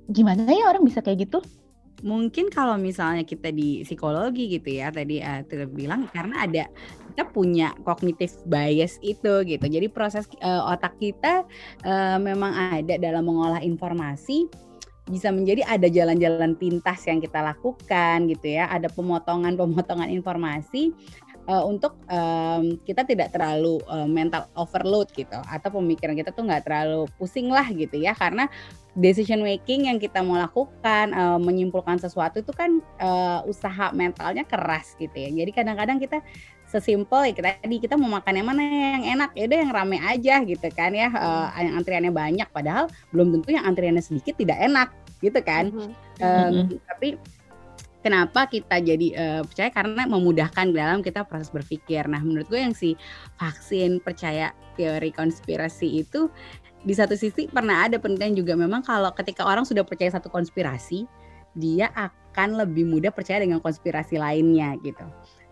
gimana 0.08 0.48
ya 0.48 0.72
orang 0.72 0.88
bisa 0.88 1.04
kayak 1.04 1.28
gitu? 1.28 1.38
Mungkin 1.98 2.48
kalau 2.54 2.78
misalnya 2.78 3.26
kita 3.26 3.50
di 3.50 3.82
psikologi 3.82 4.46
gitu 4.54 4.70
ya 4.70 4.88
tadi 4.94 5.18
uh, 5.18 5.42
bilang 5.66 6.06
karena 6.14 6.46
ada 6.46 6.64
kita 7.10 7.26
punya 7.34 7.74
kognitif 7.82 8.38
bias 8.46 9.02
itu 9.02 9.42
gitu. 9.44 9.66
Jadi 9.66 9.90
proses 9.90 10.30
uh, 10.40 10.72
otak 10.72 10.94
kita 11.02 11.42
uh, 11.82 12.16
memang 12.22 12.54
ada 12.78 12.96
dalam 13.02 13.26
mengolah 13.26 13.60
informasi 13.60 14.46
bisa 15.08 15.32
menjadi 15.32 15.64
ada 15.64 15.88
jalan-jalan 15.88 16.54
pintas 16.54 17.04
yang 17.08 17.18
kita 17.18 17.40
lakukan 17.40 18.28
gitu 18.28 18.60
ya, 18.60 18.68
ada 18.68 18.92
pemotongan-pemotongan 18.92 20.12
informasi 20.12 20.92
uh, 21.48 21.64
untuk 21.64 21.96
um, 22.12 22.76
kita 22.84 23.02
tidak 23.08 23.32
terlalu 23.32 23.80
uh, 23.88 24.04
mental 24.04 24.46
overload 24.54 25.08
gitu 25.16 25.40
atau 25.48 25.68
pemikiran 25.72 26.14
kita 26.14 26.30
tuh 26.30 26.44
nggak 26.44 26.68
terlalu 26.68 27.08
pusing 27.16 27.48
lah 27.48 27.64
gitu 27.72 27.96
ya 27.96 28.12
karena 28.12 28.46
decision 28.92 29.40
making 29.40 29.88
yang 29.88 29.96
kita 29.96 30.20
mau 30.20 30.36
lakukan 30.36 31.16
uh, 31.16 31.40
menyimpulkan 31.40 31.96
sesuatu 31.96 32.44
itu 32.44 32.52
kan 32.52 32.84
uh, 33.00 33.40
usaha 33.48 33.94
mentalnya 33.94 34.44
keras 34.44 34.98
gitu 34.98 35.14
ya. 35.14 35.30
Jadi 35.30 35.50
kadang-kadang 35.54 35.98
kita 36.02 36.18
sesimpel 36.68 37.32
ya 37.32 37.32
kita 37.32 37.48
tadi 37.64 37.76
kita 37.80 37.96
mau 37.96 38.12
makan 38.20 38.32
yang 38.36 38.46
mana 38.46 38.62
yang 38.62 39.04
enak 39.18 39.30
ya 39.32 39.48
udah 39.48 39.58
yang 39.64 39.72
rame 39.72 39.98
aja 40.04 40.34
gitu 40.44 40.68
kan 40.76 40.92
ya 40.92 41.08
uh, 41.10 41.48
yang 41.56 41.80
antriannya 41.80 42.12
banyak 42.12 42.48
padahal 42.52 42.92
belum 43.10 43.32
tentu 43.40 43.56
yang 43.56 43.64
antriannya 43.64 44.04
sedikit 44.04 44.36
tidak 44.36 44.60
enak 44.60 44.92
gitu 45.24 45.40
kan 45.40 45.72
mm 45.72 45.80
-hmm. 45.80 45.92
um, 46.20 46.28
mm 46.28 46.62
-hmm. 46.68 46.78
tapi 46.84 47.08
kenapa 48.04 48.46
kita 48.46 48.76
jadi 48.84 49.08
uh, 49.16 49.42
percaya 49.48 49.70
karena 49.72 50.02
memudahkan 50.06 50.66
dalam 50.70 51.00
kita 51.00 51.24
proses 51.24 51.48
berpikir 51.48 52.04
nah 52.04 52.20
menurut 52.20 52.46
gue 52.52 52.60
yang 52.60 52.76
si 52.76 52.94
vaksin 53.40 53.98
percaya 54.04 54.52
teori 54.76 55.10
konspirasi 55.10 56.04
itu 56.04 56.28
di 56.86 56.94
satu 56.94 57.18
sisi 57.18 57.50
pernah 57.50 57.90
ada 57.90 57.98
penelitian 57.98 58.38
juga 58.38 58.54
memang 58.54 58.86
kalau 58.86 59.10
ketika 59.16 59.42
orang 59.42 59.66
sudah 59.66 59.82
percaya 59.82 60.14
satu 60.14 60.30
konspirasi 60.30 61.08
dia 61.58 61.90
akan 61.98 62.54
lebih 62.54 62.86
mudah 62.86 63.10
percaya 63.10 63.42
dengan 63.42 63.58
konspirasi 63.58 64.14
lainnya 64.14 64.78
gitu. 64.86 65.02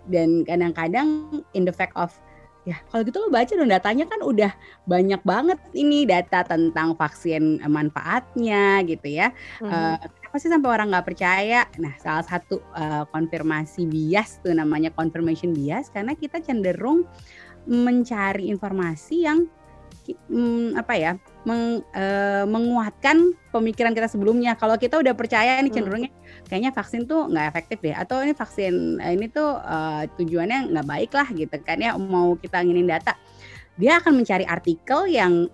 Dan 0.07 0.47
kadang-kadang 0.47 1.43
in 1.53 1.67
the 1.67 1.75
fact 1.75 1.95
of 1.99 2.15
ya 2.67 2.75
kalau 2.91 3.07
gitu 3.07 3.23
lo 3.23 3.31
baca 3.31 3.55
dong 3.55 3.71
datanya 3.71 4.11
kan 4.11 4.27
udah 4.27 4.51
banyak 4.91 5.23
banget 5.23 5.55
ini 5.71 6.03
data 6.03 6.43
tentang 6.43 6.99
vaksin 6.99 7.63
manfaatnya 7.63 8.83
gitu 8.83 9.07
ya. 9.07 9.31
Mm 9.63 9.71
-hmm. 9.71 9.71
uh, 9.71 9.97
kenapa 10.03 10.37
sih 10.43 10.51
sampai 10.51 10.71
orang 10.75 10.91
nggak 10.91 11.07
percaya? 11.07 11.61
Nah 11.79 11.95
salah 12.03 12.27
satu 12.27 12.59
uh, 12.75 13.07
konfirmasi 13.15 13.87
bias 13.87 14.43
tuh 14.43 14.51
namanya 14.51 14.91
confirmation 14.91 15.55
bias 15.55 15.95
karena 15.95 16.19
kita 16.19 16.43
cenderung 16.43 17.07
mencari 17.67 18.51
informasi 18.51 19.27
yang 19.27 19.47
hmm, 20.31 20.79
apa 20.79 20.95
ya 20.99 21.13
meng, 21.47 21.87
uh, 21.95 22.45
menguatkan 22.45 23.33
pemikiran 23.55 23.95
kita 23.95 24.11
sebelumnya. 24.11 24.59
Kalau 24.59 24.75
kita 24.75 24.99
udah 24.99 25.15
percaya 25.15 25.63
ini 25.63 25.71
hmm. 25.71 25.77
cenderungnya 25.79 26.11
kayaknya 26.51 26.75
vaksin 26.75 27.07
tuh 27.07 27.31
nggak 27.31 27.47
efektif 27.55 27.79
deh, 27.81 27.95
atau 27.95 28.21
ini 28.23 28.35
vaksin 28.35 28.99
eh, 28.99 29.15
ini 29.15 29.31
tuh 29.31 29.63
uh, 29.63 30.05
tujuannya 30.19 30.75
nggak 30.75 30.87
baik 30.87 31.11
lah 31.15 31.29
gitu 31.31 31.57
kan 31.63 31.79
ya 31.79 31.95
mau 31.95 32.35
kita 32.35 32.61
nginin 32.67 32.91
data, 32.91 33.15
dia 33.79 34.03
akan 34.03 34.19
mencari 34.19 34.45
artikel 34.45 35.07
yang 35.07 35.47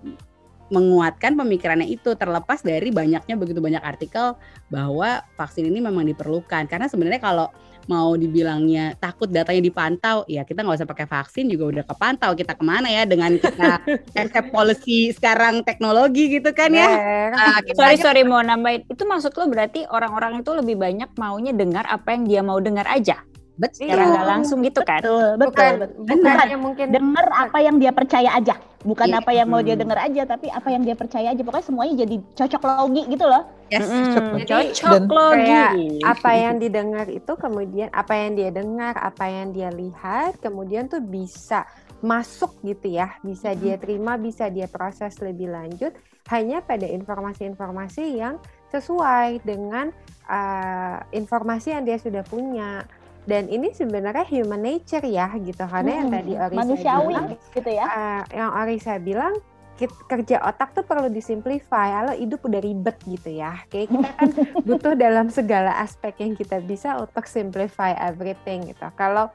menguatkan 0.73 1.37
pemikirannya 1.37 1.85
itu 1.85 2.17
terlepas 2.17 2.65
dari 2.65 2.89
banyaknya 2.89 3.37
begitu 3.37 3.61
banyak 3.61 3.85
artikel 3.85 4.41
bahwa 4.73 5.21
vaksin 5.37 5.69
ini 5.69 5.85
memang 5.85 6.09
diperlukan 6.09 6.65
karena 6.65 6.89
sebenarnya 6.89 7.21
kalau 7.21 7.53
mau 7.91 8.15
dibilangnya 8.15 8.95
takut 8.99 9.27
datanya 9.31 9.63
dipantau, 9.65 10.27
ya 10.31 10.47
kita 10.47 10.63
nggak 10.63 10.83
usah 10.83 10.89
pakai 10.89 11.07
vaksin 11.09 11.51
juga 11.51 11.65
udah 11.73 11.85
kepantau 11.87 12.31
kita 12.37 12.55
ke 12.55 12.65
mana 12.65 12.89
ya 12.91 13.03
dengan 13.09 13.35
kita 13.39 13.83
accept 14.21 14.53
policy 14.53 15.11
sekarang 15.15 15.67
teknologi 15.67 16.39
gitu 16.39 16.51
kan 16.55 16.71
ya. 16.71 16.91
Nah, 17.33 17.59
sorry 17.75 17.97
sorry 17.99 18.23
mau 18.23 18.43
nambahin, 18.45 18.87
itu 18.87 19.03
maksud 19.03 19.35
lo 19.35 19.49
berarti 19.49 19.89
orang-orang 19.89 20.45
itu 20.45 20.51
lebih 20.55 20.77
banyak 20.79 21.11
maunya 21.19 21.53
dengar 21.57 21.89
apa 21.89 22.15
yang 22.15 22.25
dia 22.29 22.41
mau 22.45 22.59
dengar 22.61 22.87
aja? 22.87 23.25
Betul. 23.53 23.85
Secara 23.85 24.03
nggak 24.09 24.27
langsung 24.27 24.59
gitu 24.65 24.81
kan? 24.81 25.01
Betul, 25.05 25.29
betul. 25.37 25.47
Bukan, 25.53 25.73
betul. 25.85 26.03
bukan 26.09 26.47
yang 26.49 26.63
mungkin 26.63 26.87
dengar 26.89 27.27
apa 27.29 27.59
yang 27.61 27.77
dia 27.77 27.93
percaya 27.93 28.31
aja, 28.33 28.55
bukan 28.81 29.09
yeah. 29.13 29.21
apa 29.21 29.31
yang 29.37 29.49
mau 29.53 29.61
dia 29.61 29.77
dengar 29.77 29.99
aja, 30.01 30.23
tapi 30.25 30.49
apa 30.49 30.69
yang 30.73 30.83
dia 30.89 30.97
percaya 30.97 31.29
aja. 31.37 31.43
Pokoknya 31.45 31.67
semuanya 31.69 31.95
jadi 32.09 32.17
cocok 32.33 32.63
logi 32.65 33.03
gitu 33.13 33.25
loh. 33.29 33.43
Yes. 33.69 33.89
Mm, 33.89 34.45
cocok 34.49 35.05
logi. 35.13 36.01
apa 36.01 36.31
yang 36.33 36.55
didengar 36.57 37.07
itu 37.13 37.33
kemudian 37.37 37.89
apa 37.93 38.13
yang 38.17 38.31
dia 38.41 38.49
dengar, 38.49 38.95
apa 38.97 39.25
yang 39.29 39.53
dia 39.53 39.69
lihat, 39.69 40.41
kemudian 40.41 40.89
tuh 40.89 41.05
bisa 41.05 41.69
masuk 42.03 42.57
gitu 42.65 42.99
ya, 42.99 43.15
bisa 43.21 43.53
dia 43.53 43.77
terima, 43.77 44.17
bisa 44.17 44.49
dia 44.49 44.67
proses 44.67 45.15
lebih 45.21 45.53
lanjut 45.53 45.93
hanya 46.31 46.63
pada 46.63 46.87
informasi-informasi 46.87 48.19
yang 48.19 48.39
sesuai 48.71 49.43
dengan 49.43 49.91
uh, 50.31 50.99
informasi 51.13 51.75
yang 51.75 51.85
dia 51.85 51.99
sudah 51.99 52.23
punya 52.27 52.87
dan 53.23 53.47
ini 53.47 53.71
sebenarnya 53.71 54.27
human 54.27 54.63
nature 54.63 55.07
ya 55.07 55.31
gitu. 55.39 55.63
Karena 55.63 55.91
hmm, 55.95 55.99
yang 55.99 56.11
tadi 56.11 56.33
Orisa 56.35 56.59
manusiawi 56.59 57.15
bilang, 57.15 57.27
gitu 57.55 57.71
ya. 57.71 57.85
uh, 57.87 58.23
yang 58.35 58.51
Orisa 58.51 58.95
bilang 58.99 59.35
kerja 59.83 60.39
otak 60.47 60.75
tuh 60.75 60.85
perlu 60.87 61.11
disimplify. 61.11 62.03
Kalau 62.03 62.15
hidup 62.15 62.41
udah 62.43 62.61
ribet 62.63 62.97
gitu 63.07 63.31
ya. 63.31 63.63
Kayak 63.71 63.95
kita 63.95 64.09
kan 64.19 64.31
butuh 64.67 64.95
dalam 64.99 65.27
segala 65.31 65.79
aspek 65.79 66.19
yang 66.23 66.35
kita 66.35 66.59
bisa 66.63 66.99
untuk 66.99 67.27
simplify 67.31 67.95
everything 67.99 68.67
gitu. 68.67 68.87
Kalau 68.99 69.31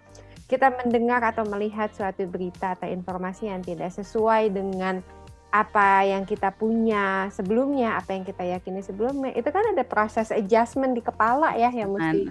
kita 0.48 0.72
mendengar 0.84 1.20
atau 1.28 1.44
melihat 1.44 1.92
suatu 1.92 2.24
berita 2.24 2.80
atau 2.80 2.88
informasi 2.88 3.52
yang 3.52 3.60
tidak 3.60 3.92
sesuai 3.92 4.56
dengan 4.56 5.04
apa 5.48 6.04
yang 6.04 6.28
kita 6.28 6.52
punya 6.52 7.32
sebelumnya, 7.32 7.96
apa 7.96 8.12
yang 8.12 8.28
kita 8.28 8.44
yakini 8.44 8.84
sebelumnya, 8.84 9.32
itu 9.32 9.48
kan 9.48 9.64
ada 9.72 9.84
proses 9.88 10.28
adjustment 10.36 10.92
di 10.92 11.00
kepala 11.00 11.56
ya 11.56 11.72
yang 11.72 11.96
mesti 11.96 12.28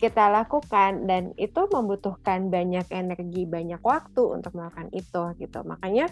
kita 0.00 0.32
lakukan 0.32 1.04
dan 1.04 1.36
itu 1.36 1.60
membutuhkan 1.68 2.48
banyak 2.48 2.88
energi, 2.88 3.44
banyak 3.44 3.84
waktu 3.84 4.22
untuk 4.40 4.56
melakukan 4.56 4.88
itu 4.96 5.22
gitu. 5.36 5.60
Makanya 5.60 6.08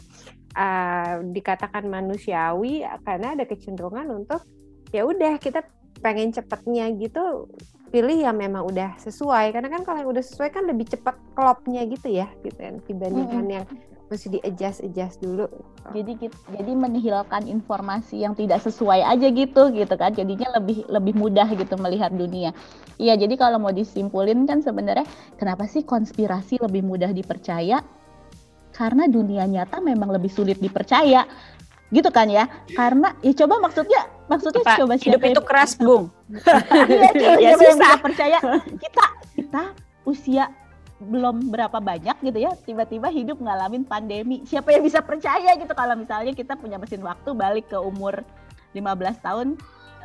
uh, 0.53 1.25
dikatakan 1.25 1.89
manusiawi 1.89 2.85
karena 3.01 3.33
ada 3.33 3.49
kecenderungan 3.49 4.13
untuk 4.13 4.45
ya 4.93 5.09
udah 5.09 5.41
kita 5.41 5.65
pengen 6.05 6.37
cepetnya 6.37 6.93
gitu 7.01 7.49
pilih 7.93 8.25
yang 8.25 8.37
memang 8.37 8.65
udah 8.65 8.97
sesuai 9.01 9.53
karena 9.53 9.69
kan 9.69 9.85
kalau 9.85 10.01
yang 10.01 10.11
udah 10.17 10.25
sesuai 10.25 10.49
kan 10.49 10.65
lebih 10.65 10.89
cepat 10.89 11.17
klopnya 11.37 11.85
gitu 11.85 12.09
ya 12.09 12.29
gitu 12.41 12.57
kan 12.57 12.81
dibandingkan 12.89 13.45
mm 13.45 13.49
-hmm. 13.49 13.57
yang 13.61 13.67
mesti 14.13 14.29
di 14.29 14.39
adjust 14.45 14.85
adjust 14.85 15.25
dulu. 15.25 15.49
Jadi 15.97 16.29
jadi 16.53 16.73
menihilkan 16.77 17.49
informasi 17.49 18.21
yang 18.21 18.37
tidak 18.37 18.61
sesuai 18.61 19.01
aja 19.01 19.33
gitu 19.33 19.73
gitu 19.73 19.95
kan. 19.97 20.13
Jadinya 20.13 20.61
lebih 20.61 20.85
lebih 20.93 21.17
mudah 21.17 21.49
gitu 21.57 21.81
melihat 21.81 22.13
dunia. 22.13 22.53
Iya 23.01 23.17
jadi 23.17 23.33
kalau 23.41 23.57
mau 23.57 23.73
disimpulin 23.73 24.45
kan 24.45 24.61
sebenarnya 24.61 25.09
kenapa 25.41 25.65
sih 25.65 25.81
konspirasi 25.89 26.61
lebih 26.61 26.85
mudah 26.85 27.09
dipercaya? 27.17 27.81
Karena 28.77 29.09
dunia 29.09 29.49
nyata 29.49 29.81
memang 29.81 30.13
lebih 30.13 30.29
sulit 30.29 30.61
dipercaya. 30.61 31.25
Gitu 31.89 32.09
kan 32.13 32.29
ya? 32.29 32.45
Karena 32.77 33.17
ya 33.25 33.33
coba 33.33 33.65
maksudnya 33.65 34.05
maksudnya 34.29 34.65
Apa, 34.65 34.77
coba 34.85 34.95
hidup 35.01 35.21
itu 35.25 35.43
keras 35.45 35.73
bung. 35.81 36.13
Iya 36.33 37.09
coba 37.17 37.41
ya, 37.41 37.53
susah. 37.57 37.97
percaya? 38.01 38.39
Kita 38.77 39.05
kita 39.37 39.63
usia 40.05 40.53
belum 41.03 41.51
berapa 41.51 41.79
banyak 41.83 42.17
gitu 42.23 42.39
ya 42.39 42.53
tiba-tiba 42.63 43.11
hidup 43.11 43.39
ngalamin 43.43 43.83
pandemi. 43.83 44.47
Siapa 44.47 44.71
yang 44.71 44.87
bisa 44.87 45.03
percaya 45.03 45.59
gitu 45.59 45.73
kalau 45.75 45.99
misalnya 45.99 46.33
kita 46.33 46.55
punya 46.55 46.79
mesin 46.79 47.03
waktu 47.03 47.35
balik 47.35 47.69
ke 47.69 47.79
umur 47.79 48.23
15 48.73 49.27
tahun 49.27 49.49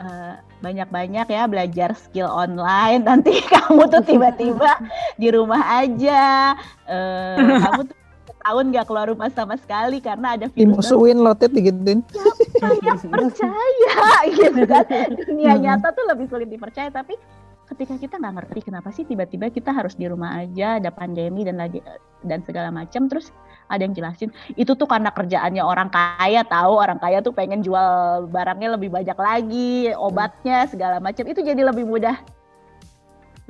eh, 0.01 0.33
banyak-banyak 0.61 1.27
ya 1.29 1.43
belajar 1.45 1.89
skill 1.93 2.27
online. 2.27 3.05
Nanti 3.09 3.39
kamu 3.45 3.87
tuh 3.87 4.03
tiba-tiba 4.03 4.71
di 5.15 5.27
rumah 5.29 5.85
aja. 5.85 6.53
Uh, 6.89 7.61
kamu 7.65 7.81
tuh 7.87 7.97
tahun 8.47 8.65
nggak 8.71 8.85
keluar 8.87 9.11
rumah 9.11 9.27
sama 9.35 9.59
sekali 9.59 9.99
karena 9.99 10.39
ada 10.39 10.47
virus. 10.47 10.59
Dimusuhin 10.63 11.19
lotet 11.19 11.51
digituin. 11.51 11.99
Siapa 12.55 12.79
yang 12.79 12.99
percaya 13.11 14.11
gitu 14.31 14.61
kan. 14.63 14.85
Dunia 15.27 15.53
nyata 15.59 15.91
tuh 15.91 16.07
lebih 16.07 16.31
sulit 16.31 16.47
dipercaya 16.47 16.87
tapi 16.87 17.19
ketika 17.67 17.99
kita 17.99 18.15
nggak 18.15 18.35
ngerti 18.41 18.59
kenapa 18.71 18.89
sih 18.95 19.03
tiba-tiba 19.03 19.51
kita 19.51 19.75
harus 19.75 19.99
di 19.99 20.07
rumah 20.07 20.39
aja 20.39 20.79
ada 20.79 20.87
pandemi 20.87 21.43
dan 21.43 21.59
lagi 21.59 21.83
dan 22.23 22.39
segala 22.47 22.71
macam 22.71 23.11
terus 23.11 23.35
ada 23.67 23.83
yang 23.83 23.91
jelasin 23.91 24.31
itu 24.55 24.71
tuh 24.73 24.87
karena 24.87 25.11
kerjaannya 25.11 25.59
orang 25.59 25.91
kaya 25.91 26.47
tahu 26.47 26.79
orang 26.79 26.97
kaya 26.97 27.19
tuh 27.19 27.35
pengen 27.35 27.59
jual 27.59 28.25
barangnya 28.31 28.79
lebih 28.79 28.89
banyak 28.89 29.17
lagi 29.19 29.91
obatnya 29.99 30.63
segala 30.71 31.03
macam 31.03 31.27
itu 31.27 31.43
jadi 31.43 31.59
lebih 31.67 31.83
mudah 31.83 32.15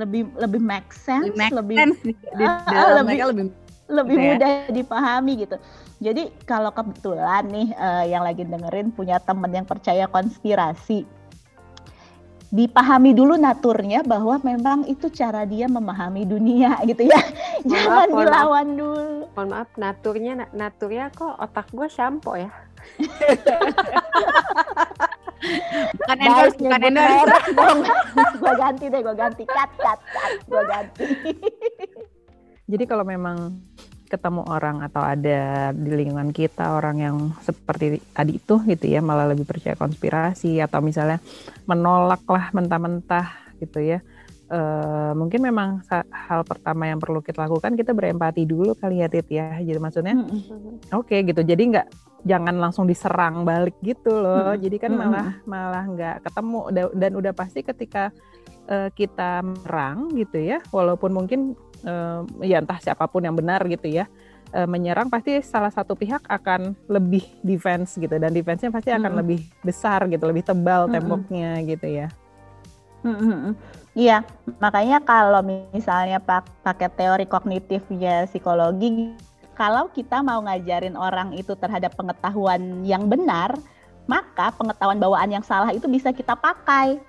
lebih 0.02 0.30
lebih 0.38 0.62
make 0.62 0.90
sense 0.94 1.34
make 1.38 1.54
lebih 1.54 1.78
sense. 1.78 2.02
Di, 2.38 2.46
uh, 2.46 3.02
lebih 3.02 3.18
lebih 3.34 3.46
lebih 3.88 4.16
gitu 4.18 4.22
ya. 4.22 4.30
mudah 4.34 4.52
dipahami 4.74 5.34
gitu 5.46 5.58
jadi 5.98 6.30
kalau 6.46 6.70
kebetulan 6.74 7.46
nih 7.50 7.68
uh, 7.78 8.06
yang 8.06 8.22
lagi 8.26 8.46
dengerin 8.46 8.94
punya 8.94 9.22
temen 9.22 9.50
yang 9.54 9.66
percaya 9.66 10.06
konspirasi 10.10 11.06
dipahami 12.48 13.12
dulu 13.12 13.36
naturnya 13.36 14.00
bahwa 14.08 14.40
memang 14.40 14.88
itu 14.88 15.12
cara 15.12 15.44
dia 15.44 15.68
memahami 15.68 16.24
dunia 16.24 16.80
gitu 16.90 17.04
ya. 17.04 17.20
Mohon 17.64 17.68
Jangan 17.68 18.08
maaf, 18.08 18.20
dilawan 18.20 18.68
maaf. 18.68 18.80
dulu. 18.80 19.06
Mohon 19.36 19.48
maaf, 19.52 19.70
naturnya 19.76 20.34
naturnya 20.56 21.06
kok 21.12 21.36
otak 21.40 21.68
gue 21.76 21.88
shampoo 21.92 22.40
ya. 22.40 22.52
bukan 25.98 26.18
endorse, 26.24 26.58
bukan 26.58 26.82
endorse. 26.88 27.38
gue 28.42 28.54
ganti 28.56 28.86
deh, 28.88 29.02
gue 29.04 29.16
ganti. 29.18 29.44
Cut, 29.44 29.72
cut, 29.76 30.00
cut. 30.00 30.32
Gue 30.48 30.64
ganti. 30.66 31.04
Jadi 32.72 32.84
kalau 32.84 33.08
memang 33.08 33.60
ketemu 34.08 34.48
orang 34.48 34.80
atau 34.82 35.04
ada 35.04 35.70
di 35.76 35.92
lingkungan 35.92 36.32
kita 36.32 36.80
orang 36.80 36.98
yang 37.04 37.16
seperti 37.44 38.00
tadi 38.16 38.40
itu 38.40 38.56
gitu 38.64 38.86
ya 38.88 39.04
malah 39.04 39.28
lebih 39.28 39.44
percaya 39.44 39.76
konspirasi 39.76 40.64
atau 40.64 40.80
misalnya 40.80 41.20
menolak 41.68 42.24
lah 42.26 42.50
mentah-mentah 42.56 43.56
gitu 43.60 43.84
ya. 43.84 44.00
E, 44.48 44.60
mungkin 45.12 45.44
memang 45.44 45.84
hal 45.92 46.48
pertama 46.48 46.88
yang 46.88 47.04
perlu 47.04 47.20
kita 47.20 47.44
lakukan 47.44 47.76
kita 47.76 47.92
berempati 47.92 48.48
dulu 48.48 48.74
kali 48.80 49.04
ya 49.04 49.12
Tit 49.12 49.28
ya. 49.28 49.60
Jadi 49.60 49.80
maksudnya 49.80 50.16
oke 50.96 51.12
okay, 51.12 51.28
gitu. 51.28 51.44
Jadi 51.44 51.76
nggak 51.76 51.88
jangan 52.24 52.56
langsung 52.56 52.88
diserang 52.88 53.44
balik 53.44 53.76
gitu 53.84 54.16
loh. 54.16 54.56
Jadi 54.56 54.80
kan 54.80 54.96
malah 54.96 55.44
malah 55.44 55.84
nggak 55.84 56.16
ketemu. 56.24 56.60
Dan 56.96 57.12
udah 57.20 57.34
pasti 57.36 57.60
ketika 57.60 58.16
uh, 58.72 58.90
kita 58.94 59.44
merang 59.44 60.12
gitu 60.16 60.40
ya 60.40 60.60
walaupun 60.72 61.12
mungkin 61.16 61.56
ya 62.42 62.58
entah 62.64 62.80
siapa 62.82 63.06
pun 63.06 63.22
yang 63.22 63.36
benar 63.36 63.62
gitu 63.70 63.86
ya 63.90 64.10
uh, 64.56 64.68
menyerang 64.70 65.12
pasti 65.12 65.40
salah 65.44 65.72
satu 65.72 65.98
pihak 65.98 66.24
akan 66.28 66.76
lebih 66.88 67.24
defense 67.44 67.98
gitu 68.00 68.16
dan 68.16 68.32
defense-nya 68.32 68.72
pasti 68.72 68.92
akan 68.94 69.12
hmm. 69.12 69.20
lebih 69.24 69.40
besar 69.64 70.06
gitu 70.08 70.24
lebih 70.28 70.46
tebal 70.48 70.88
temboknya 70.88 71.60
gitu 71.66 71.88
ya. 71.88 72.08
Iya, 73.98 74.22
makanya 74.62 75.02
kalau 75.02 75.42
misalnya 75.42 76.22
pakai 76.62 76.90
teori 76.94 77.26
kognitifnya 77.26 78.30
psikologi, 78.30 79.16
kalau 79.58 79.90
kita 79.90 80.22
mau 80.22 80.38
ngajarin 80.46 80.94
orang 80.94 81.34
itu 81.34 81.58
terhadap 81.58 81.98
pengetahuan 81.98 82.86
yang 82.86 83.10
benar, 83.10 83.58
maka 84.06 84.54
pengetahuan 84.54 85.02
bawaan 85.02 85.34
yang 85.34 85.46
salah 85.46 85.74
itu 85.74 85.90
bisa 85.90 86.14
kita 86.14 86.38
pakai 86.38 87.02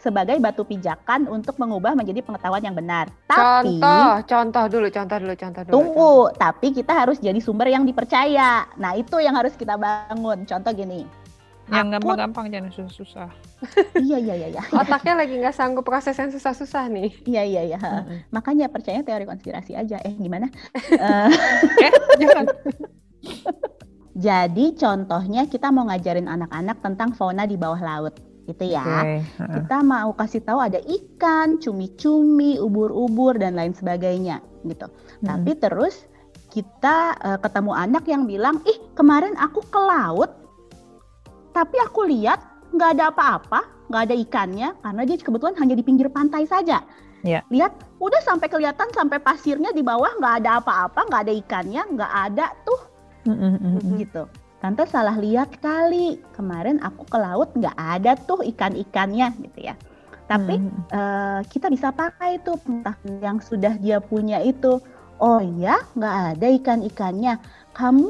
sebagai 0.00 0.36
batu 0.36 0.64
pijakan 0.64 1.28
untuk 1.28 1.54
mengubah 1.54 1.92
menjadi 1.92 2.20
pengetahuan 2.20 2.60
yang 2.60 2.72
benar. 2.72 3.12
Tapi 3.26 3.76
Contoh, 3.76 4.24
contoh 4.24 4.64
dulu, 4.66 4.88
contoh 4.88 5.16
dulu, 5.18 5.34
contoh 5.34 5.62
dulu. 5.62 5.72
tunggu, 5.72 6.14
tapi 6.34 6.72
kita 6.72 6.92
harus 6.96 7.20
jadi 7.20 7.36
sumber 7.36 7.68
yang 7.68 7.84
dipercaya. 7.84 8.64
Nah, 8.74 8.92
itu 8.94 9.20
yang 9.20 9.36
harus 9.36 9.52
kita 9.52 9.76
bangun. 9.76 10.42
Contoh 10.42 10.72
gini. 10.72 11.04
Yang 11.68 11.86
Aku- 11.86 11.92
gampang-gampang 12.02 12.46
jangan 12.50 12.70
susah-susah. 12.72 13.30
Iya, 14.00 14.16
iya, 14.18 14.34
iya, 14.34 14.48
iya. 14.50 14.62
contoh. 14.64 14.80
Otaknya 14.82 15.14
lagi 15.14 15.36
nggak 15.36 15.52
sanggup 15.52 15.84
proses 15.84 16.16
yang 16.16 16.32
susah-susah 16.32 16.88
nih. 16.88 17.12
Iya, 17.22 17.42
iya, 17.44 17.62
iya. 17.66 17.78
Mm-mm. 17.78 18.24
Makanya 18.30 18.66
percaya 18.66 19.04
teori 19.04 19.22
konspirasi 19.22 19.76
aja. 19.76 20.00
Eh, 20.00 20.16
gimana? 20.16 20.48
Eh, 20.96 21.30
Eh, 21.78 21.92
jangan. 22.18 22.48
jadi 24.16 24.66
contohnya 24.74 25.46
kita 25.46 25.68
mau 25.68 25.86
ngajarin 25.86 26.26
anak-anak 26.26 26.80
tentang 26.80 27.12
fauna 27.12 27.44
di 27.44 27.54
bawah 27.54 27.78
laut, 27.78 28.14
gitu 28.50 28.64
ya. 28.66 28.82
Heeh. 28.82 29.22
Kita 29.38 29.86
mau 29.86 30.10
kasih 30.12 30.42
tahu 30.42 30.58
ada 30.58 30.82
ikan, 30.82 31.62
cumi-cumi, 31.62 32.58
ubur-ubur 32.58 33.38
dan 33.38 33.54
lain 33.54 33.72
sebagainya, 33.72 34.42
gitu. 34.66 34.90
Tapi 35.22 35.54
terus 35.56 36.10
kita 36.50 37.14
eh, 37.22 37.38
ketemu 37.38 37.72
anak 37.72 38.04
yang 38.10 38.26
bilang, 38.26 38.58
ih 38.66 38.78
kemarin 38.98 39.38
aku 39.38 39.62
ke 39.70 39.80
laut, 39.80 40.34
tapi 41.54 41.78
aku 41.78 42.10
lihat 42.10 42.42
nggak 42.74 42.90
ada 42.98 43.04
apa-apa, 43.14 43.60
nggak 43.90 44.02
ada 44.10 44.14
ikannya, 44.18 44.68
karena 44.82 45.02
dia 45.06 45.16
kebetulan 45.18 45.56
hanya 45.58 45.74
di 45.78 45.84
pinggir 45.86 46.10
pantai 46.10 46.46
saja. 46.46 46.82
Iya. 47.20 47.44
Lihat, 47.52 48.00
udah 48.00 48.20
sampai 48.24 48.48
kelihatan 48.48 48.88
sampai 48.96 49.20
pasirnya 49.20 49.76
di 49.76 49.84
bawah 49.84 50.08
nggak 50.16 50.34
ada 50.40 50.50
apa-apa, 50.58 51.04
nggak 51.04 51.22
ada 51.28 51.34
ikannya, 51.36 51.82
nggak 51.92 52.12
ada 52.32 52.46
tuh 52.64 52.80
Mm-mm, 53.28 53.60
mm-mm. 53.60 54.00
gitu. 54.00 54.24
Tante 54.60 54.84
salah 54.84 55.16
lihat 55.16 55.56
kali. 55.64 56.20
Kemarin 56.36 56.84
aku 56.84 57.08
ke 57.08 57.16
laut 57.16 57.48
nggak 57.56 57.76
ada 57.76 58.12
tuh 58.14 58.44
ikan-ikannya 58.44 59.32
gitu 59.40 59.72
ya. 59.72 59.74
Tapi 60.28 60.60
Mm-mm. 60.60 60.84
eh, 60.92 61.40
kita 61.48 61.72
bisa 61.72 61.90
pakai 61.90 62.38
tuh 62.44 62.60
pengetahuan 62.60 63.18
yang 63.24 63.38
sudah 63.40 63.74
dia 63.80 63.98
punya 63.98 64.38
itu. 64.44 64.78
Oh 65.16 65.40
ya, 65.40 65.80
nggak 65.96 66.14
ada 66.36 66.46
ikan-ikannya. 66.60 67.40
Kamu 67.72 68.08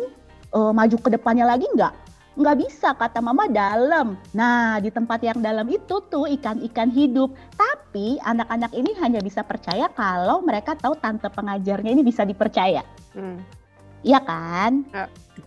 eh, 0.52 0.73
maju 0.75 0.97
ke 0.99 1.09
depannya 1.14 1.47
lagi 1.47 1.71
nggak? 1.71 2.11
Nggak 2.35 2.57
bisa, 2.62 2.99
kata 2.99 3.23
mama 3.23 3.47
dalam. 3.47 4.19
Nah, 4.35 4.78
di 4.83 4.90
tempat 4.90 5.23
yang 5.23 5.38
dalam 5.38 5.66
itu 5.71 6.02
tuh 6.11 6.26
ikan-ikan 6.35 6.90
hidup. 6.90 7.30
Tapi 7.54 8.19
anak-anak 8.23 8.75
ini 8.75 8.90
hanya 8.99 9.23
bisa 9.23 9.47
percaya 9.47 9.87
kalau 9.95 10.42
mereka 10.42 10.75
tahu 10.75 10.99
tante 10.99 11.30
pengajarnya 11.30 11.95
ini 11.95 12.02
bisa 12.02 12.26
dipercaya. 12.26 12.83
Hmm. 13.14 13.38
Iya 14.00 14.21
kan? 14.25 14.88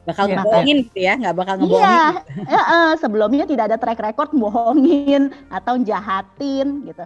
Bakal 0.03 0.25
Iya. 0.25 0.41
ngebohongin 0.41 0.77
gitu 0.89 0.99
ya 0.99 1.13
nggak 1.19 1.35
bakal 1.37 1.53
ngebohongin 1.61 1.83
Iya, 1.83 2.05
eh, 2.49 2.65
eh, 2.73 2.91
sebelumnya 2.97 3.45
tidak 3.45 3.65
ada 3.71 3.77
track 3.77 3.99
record 4.01 4.29
bohongin 4.33 5.29
atau 5.49 5.77
jahatin 5.81 6.85
gitu. 6.89 7.03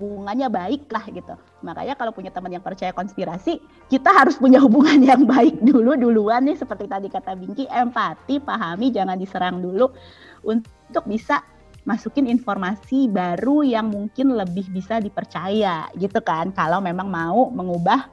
Hubungannya 0.00 0.48
baik 0.48 0.88
lah 0.88 1.04
gitu. 1.12 1.34
Makanya 1.60 1.92
kalau 1.92 2.12
punya 2.16 2.32
teman 2.32 2.56
yang 2.56 2.64
percaya 2.64 2.88
konspirasi, 2.88 3.60
kita 3.92 4.08
harus 4.08 4.40
punya 4.40 4.56
hubungan 4.56 4.96
yang 5.04 5.28
baik 5.28 5.60
dulu 5.60 5.92
duluan 5.92 6.48
nih 6.48 6.56
seperti 6.56 6.88
tadi 6.88 7.12
kata 7.12 7.36
Bingki, 7.36 7.68
empati, 7.68 8.40
pahami, 8.40 8.88
jangan 8.88 9.20
diserang 9.20 9.60
dulu 9.60 9.92
untuk 10.40 11.04
bisa 11.04 11.44
masukin 11.84 12.28
informasi 12.28 13.08
baru 13.08 13.64
yang 13.64 13.88
mungkin 13.88 14.36
lebih 14.36 14.68
bisa 14.68 15.00
dipercaya 15.00 15.88
gitu 15.96 16.20
kan 16.20 16.52
kalau 16.52 16.76
memang 16.80 17.08
mau 17.08 17.48
mengubah 17.52 18.08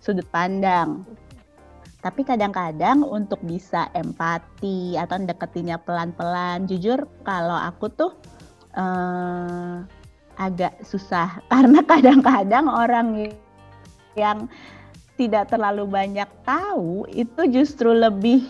sudut 0.00 0.28
pandang. 0.28 1.04
Tapi 2.04 2.20
kadang-kadang 2.20 3.00
untuk 3.00 3.40
bisa 3.40 3.88
empati 3.96 4.92
atau 5.00 5.16
deketinnya 5.24 5.80
pelan-pelan, 5.80 6.68
jujur 6.68 7.08
kalau 7.24 7.56
aku 7.56 7.88
tuh 7.88 8.12
eh, 8.76 9.80
agak 10.36 10.84
susah. 10.84 11.40
Karena 11.52 11.80
kadang-kadang 11.80 12.68
orang 12.68 13.32
yang 14.20 14.52
tidak 15.16 15.48
terlalu 15.48 15.88
banyak 15.88 16.28
tahu 16.44 17.08
itu 17.08 17.40
justru 17.48 17.96
lebih 17.96 18.44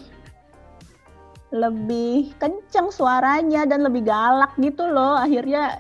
lebih 1.54 2.34
kenceng 2.42 2.90
suaranya 2.90 3.62
dan 3.70 3.86
lebih 3.86 4.02
galak 4.02 4.50
gitu 4.58 4.82
loh. 4.90 5.14
Akhirnya 5.14 5.78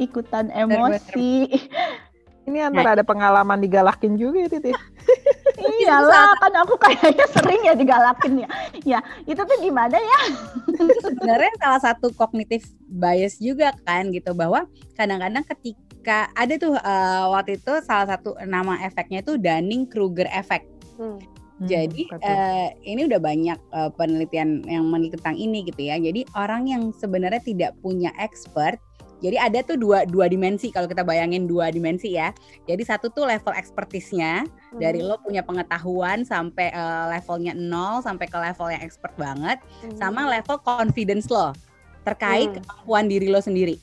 ikutan 0.00 0.48
emosi 0.48 1.52
Ini 2.42 2.58
antara 2.72 2.98
ada 2.98 3.04
pengalaman 3.06 3.58
digalakin 3.62 4.18
juga 4.18 4.46
ya, 4.46 4.48
Titi. 4.50 4.72
iyalah 5.62 6.34
kan 6.42 6.52
aku 6.64 6.74
kayaknya 6.78 7.26
sering 7.30 7.60
ya 7.62 7.74
digalakin 7.76 8.42
ya 8.42 8.48
ya 8.82 8.98
itu 9.28 9.38
tuh 9.38 9.58
gimana 9.62 9.94
ya 9.94 10.20
sebenarnya 11.04 11.52
salah 11.60 11.80
satu 11.82 12.10
kognitif 12.14 12.66
bias 12.88 13.38
juga 13.38 13.70
kan 13.86 14.10
gitu 14.10 14.34
bahwa 14.34 14.66
kadang-kadang 14.98 15.44
ketika 15.46 16.28
ada 16.34 16.54
tuh 16.58 16.74
eh, 16.76 17.24
waktu 17.30 17.58
itu 17.58 17.72
salah 17.86 18.16
satu 18.16 18.36
nama 18.44 18.80
efeknya 18.84 19.22
itu 19.22 19.38
Dunning 19.38 19.88
Kruger 19.88 20.28
effect. 20.34 20.66
Hmm. 20.98 21.18
Jadi 21.62 22.10
eh, 22.10 22.74
ini 22.82 23.06
udah 23.06 23.22
banyak 23.22 23.58
eh, 23.58 23.90
penelitian 23.94 24.66
yang 24.66 24.82
meneliti 24.90 25.14
tentang 25.14 25.38
ini 25.38 25.62
gitu 25.62 25.78
ya. 25.86 25.94
Jadi 25.94 26.26
orang 26.34 26.66
yang 26.66 26.82
sebenarnya 26.90 27.38
tidak 27.38 27.78
punya 27.78 28.10
expert 28.18 28.82
jadi 29.22 29.38
ada 29.38 29.62
tuh 29.62 29.78
dua 29.78 30.02
dua 30.02 30.26
dimensi 30.26 30.74
kalau 30.74 30.90
kita 30.90 31.06
bayangin 31.06 31.46
dua 31.46 31.70
dimensi 31.70 32.18
ya. 32.18 32.34
Jadi 32.66 32.82
satu 32.82 33.06
tuh 33.08 33.24
level 33.24 33.54
expertise-nya 33.54 34.42
dari 34.76 34.98
Hmm. 34.98 35.14
lo 35.14 35.16
punya 35.22 35.46
pengetahuan 35.46 36.26
sampai 36.26 36.74
eh, 36.74 37.04
levelnya 37.14 37.54
nol 37.54 38.02
sampai 38.02 38.26
ke 38.26 38.34
level 38.34 38.74
yang 38.74 38.82
expert 38.82 39.14
banget 39.14 39.62
Hmm. 39.86 39.94
sama 39.94 40.26
level 40.26 40.58
confidence 40.60 41.30
lo 41.30 41.54
terkait 42.02 42.50
Hmm. 42.50 42.58
kemampuan 42.66 43.06
diri 43.06 43.30
lo 43.30 43.38
sendiri. 43.38 43.78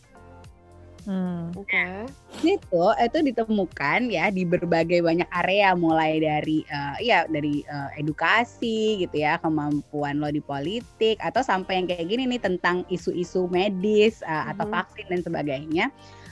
Hmm. 1.09 1.49
Oke. 1.57 2.05
Itu 2.45 2.93
itu 2.93 3.17
ditemukan 3.33 4.13
ya 4.13 4.29
di 4.29 4.45
berbagai 4.45 5.01
banyak 5.01 5.25
area 5.33 5.73
mulai 5.73 6.21
dari 6.21 6.61
eh, 6.69 6.95
ya 7.01 7.25
dari 7.25 7.65
eh, 7.65 7.89
edukasi 7.97 9.01
gitu 9.01 9.17
ya, 9.17 9.41
kemampuan 9.41 10.21
lo 10.21 10.29
di 10.29 10.37
politik 10.37 11.17
atau 11.17 11.41
sampai 11.41 11.81
yang 11.81 11.89
kayak 11.89 12.05
gini 12.05 12.29
nih 12.29 12.37
tentang 12.37 12.85
isu-isu 12.93 13.49
medis 13.49 14.21
eh, 14.21 14.43
atau 14.53 14.69
Mhm. 14.69 14.73
vaksin 14.77 15.05
dan 15.09 15.21
sebagainya. 15.25 15.85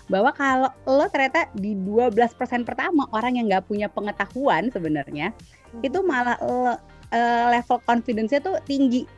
Bahwa 0.06 0.30
kalau 0.30 0.70
lo 0.86 1.10
ternyata 1.10 1.50
di 1.58 1.74
12% 1.74 2.62
pertama 2.62 3.10
orang 3.10 3.42
yang 3.42 3.50
nggak 3.50 3.66
punya 3.66 3.90
pengetahuan 3.90 4.70
sebenarnya 4.70 5.34
itu 5.82 6.00
malah 6.06 6.38
le- 6.38 6.82
eh, 7.10 7.46
level 7.50 7.82
confidence-nya 7.82 8.46
tuh 8.46 8.62
tinggi. 8.64 9.10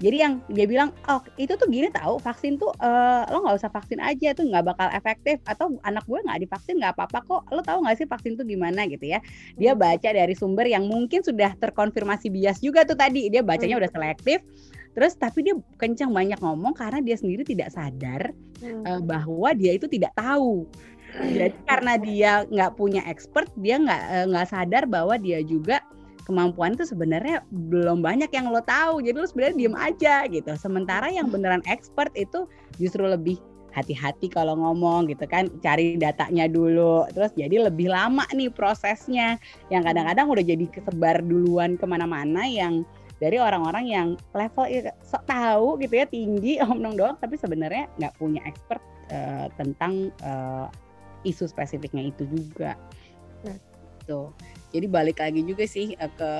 Jadi 0.00 0.16
yang 0.18 0.40
dia 0.50 0.66
bilang, 0.66 0.90
oh 1.06 1.20
itu 1.36 1.52
tuh 1.54 1.68
gini 1.68 1.92
tahu 1.92 2.16
vaksin 2.18 2.56
tuh 2.58 2.72
eh, 2.80 3.22
lo 3.28 3.44
nggak 3.44 3.56
usah 3.60 3.70
vaksin 3.70 4.00
aja 4.02 4.32
tuh 4.32 4.48
nggak 4.48 4.64
bakal 4.74 4.88
efektif 4.90 5.38
atau 5.44 5.76
anak 5.84 6.02
gue 6.08 6.18
nggak 6.22 6.40
divaksin 6.48 6.80
nggak 6.80 6.96
apa-apa 6.96 7.18
kok. 7.22 7.42
Lo 7.52 7.60
tahu 7.62 7.84
nggak 7.86 7.96
sih 8.02 8.06
vaksin 8.08 8.34
tuh 8.34 8.46
gimana 8.48 8.88
gitu 8.88 9.06
ya? 9.06 9.22
Dia 9.54 9.76
baca 9.76 10.08
dari 10.10 10.34
sumber 10.34 10.66
yang 10.66 10.88
mungkin 10.88 11.22
sudah 11.22 11.54
terkonfirmasi 11.60 12.32
bias 12.32 12.58
juga 12.58 12.82
tuh 12.82 12.96
tadi. 12.96 13.28
Dia 13.28 13.44
bacanya 13.44 13.76
Hmm. 13.78 13.82
udah 13.86 13.90
selektif. 13.92 14.38
Terus 14.92 15.16
tapi 15.16 15.38
dia 15.46 15.54
kencang 15.80 16.12
banyak 16.12 16.36
ngomong 16.42 16.76
karena 16.76 17.00
dia 17.00 17.16
sendiri 17.16 17.46
tidak 17.46 17.72
sadar 17.72 18.32
Hmm. 18.62 18.86
eh, 18.86 19.00
bahwa 19.02 19.50
dia 19.54 19.74
itu 19.74 19.86
tidak 19.90 20.14
tahu. 20.14 20.66
Jadi 21.12 21.52
karena 21.68 21.94
dia 22.00 22.32
nggak 22.48 22.72
punya 22.74 23.04
expert, 23.04 23.50
dia 23.60 23.76
nggak 23.76 24.02
eh, 24.08 24.24
nggak 24.32 24.48
sadar 24.48 24.88
bahwa 24.88 25.14
dia 25.20 25.44
juga 25.44 25.84
kemampuan 26.32 26.72
itu 26.72 26.88
sebenarnya 26.88 27.44
belum 27.52 28.00
banyak 28.00 28.32
yang 28.32 28.48
lo 28.48 28.64
tahu. 28.64 29.04
Jadi 29.04 29.16
lo 29.20 29.28
sebenarnya 29.28 29.56
diem 29.60 29.76
aja 29.76 30.24
gitu. 30.32 30.52
Sementara 30.56 31.12
yang 31.12 31.28
beneran 31.28 31.60
expert 31.68 32.08
itu 32.16 32.48
justru 32.80 33.04
lebih 33.04 33.36
hati-hati 33.76 34.28
kalau 34.28 34.56
ngomong 34.56 35.08
gitu 35.12 35.28
kan, 35.28 35.52
cari 35.60 36.00
datanya 36.00 36.48
dulu. 36.48 37.04
Terus 37.12 37.36
jadi 37.36 37.68
lebih 37.68 37.92
lama 37.92 38.24
nih 38.32 38.48
prosesnya. 38.48 39.36
Yang 39.68 39.92
kadang-kadang 39.92 40.26
udah 40.32 40.44
jadi 40.44 40.64
kesebar 40.72 41.20
duluan 41.20 41.76
ke 41.76 41.84
mana-mana 41.84 42.48
yang 42.48 42.88
dari 43.20 43.36
orang-orang 43.38 43.84
yang 43.86 44.08
level 44.34 44.66
sok 45.06 45.22
tahu 45.30 45.78
gitu 45.78 45.94
ya 45.94 46.06
tinggi 46.10 46.58
omong 46.66 46.98
doang 46.98 47.14
tapi 47.22 47.38
sebenarnya 47.38 47.86
nggak 48.02 48.18
punya 48.18 48.42
expert 48.42 48.82
eh, 49.14 49.46
tentang 49.54 50.10
eh, 50.26 50.66
isu 51.22 51.46
spesifiknya 51.46 52.10
itu 52.10 52.26
juga. 52.26 52.74
Nah. 53.46 53.58
Tuh. 54.06 54.34
Jadi 54.72 54.86
balik 54.88 55.20
lagi 55.20 55.44
juga 55.44 55.64
sih 55.68 55.94
eh, 55.94 56.12
ke 56.16 56.32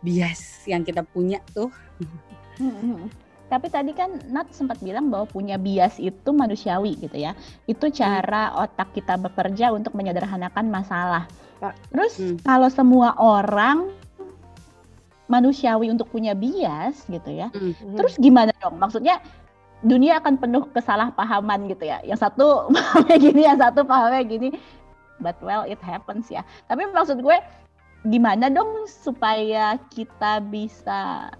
bias 0.00 0.64
yang 0.64 0.82
kita 0.82 1.04
punya 1.04 1.38
tuh. 1.52 1.68
Tapi 3.48 3.66
tadi 3.72 3.96
kan 3.96 4.12
Nat 4.28 4.52
sempat 4.52 4.76
bilang 4.84 5.08
bahwa 5.08 5.24
punya 5.24 5.56
bias 5.56 5.96
itu 5.96 6.30
manusiawi 6.32 7.00
gitu 7.00 7.16
ya. 7.16 7.32
Itu 7.64 7.88
cara 7.88 8.52
otak 8.52 8.92
kita 8.92 9.16
bekerja 9.16 9.72
untuk 9.72 9.96
menyederhanakan 9.96 10.68
masalah. 10.68 11.24
Terus 11.90 12.12
Hmm. 12.20 12.36
kalau 12.44 12.68
semua 12.68 13.16
orang 13.16 13.88
manusiawi 15.28 15.92
untuk 15.92 16.08
punya 16.12 16.36
bias 16.36 17.04
gitu 17.08 17.30
ya. 17.32 17.48
Hmm. 17.52 17.72
Terus 17.96 18.16
gimana 18.20 18.52
dong? 18.60 18.76
Maksudnya 18.76 19.20
dunia 19.80 20.18
akan 20.18 20.36
penuh 20.40 20.68
kesalahpahaman 20.72 21.72
gitu 21.72 21.88
ya. 21.88 22.04
Yang 22.04 22.28
satu 22.28 22.46
pahamnya 22.74 23.16
gini, 23.16 23.42
yang 23.48 23.58
satu 23.60 23.80
pahamnya 23.84 24.22
gini. 24.28 24.48
But 25.18 25.38
well 25.40 25.62
it 25.62 25.78
happens 25.80 26.30
ya. 26.30 26.40
Tapi 26.66 26.86
maksud 26.88 27.18
gue 27.18 27.36
gimana 28.06 28.46
dong 28.46 28.86
supaya 28.86 29.74
kita 29.90 30.38
bisa 30.40 31.30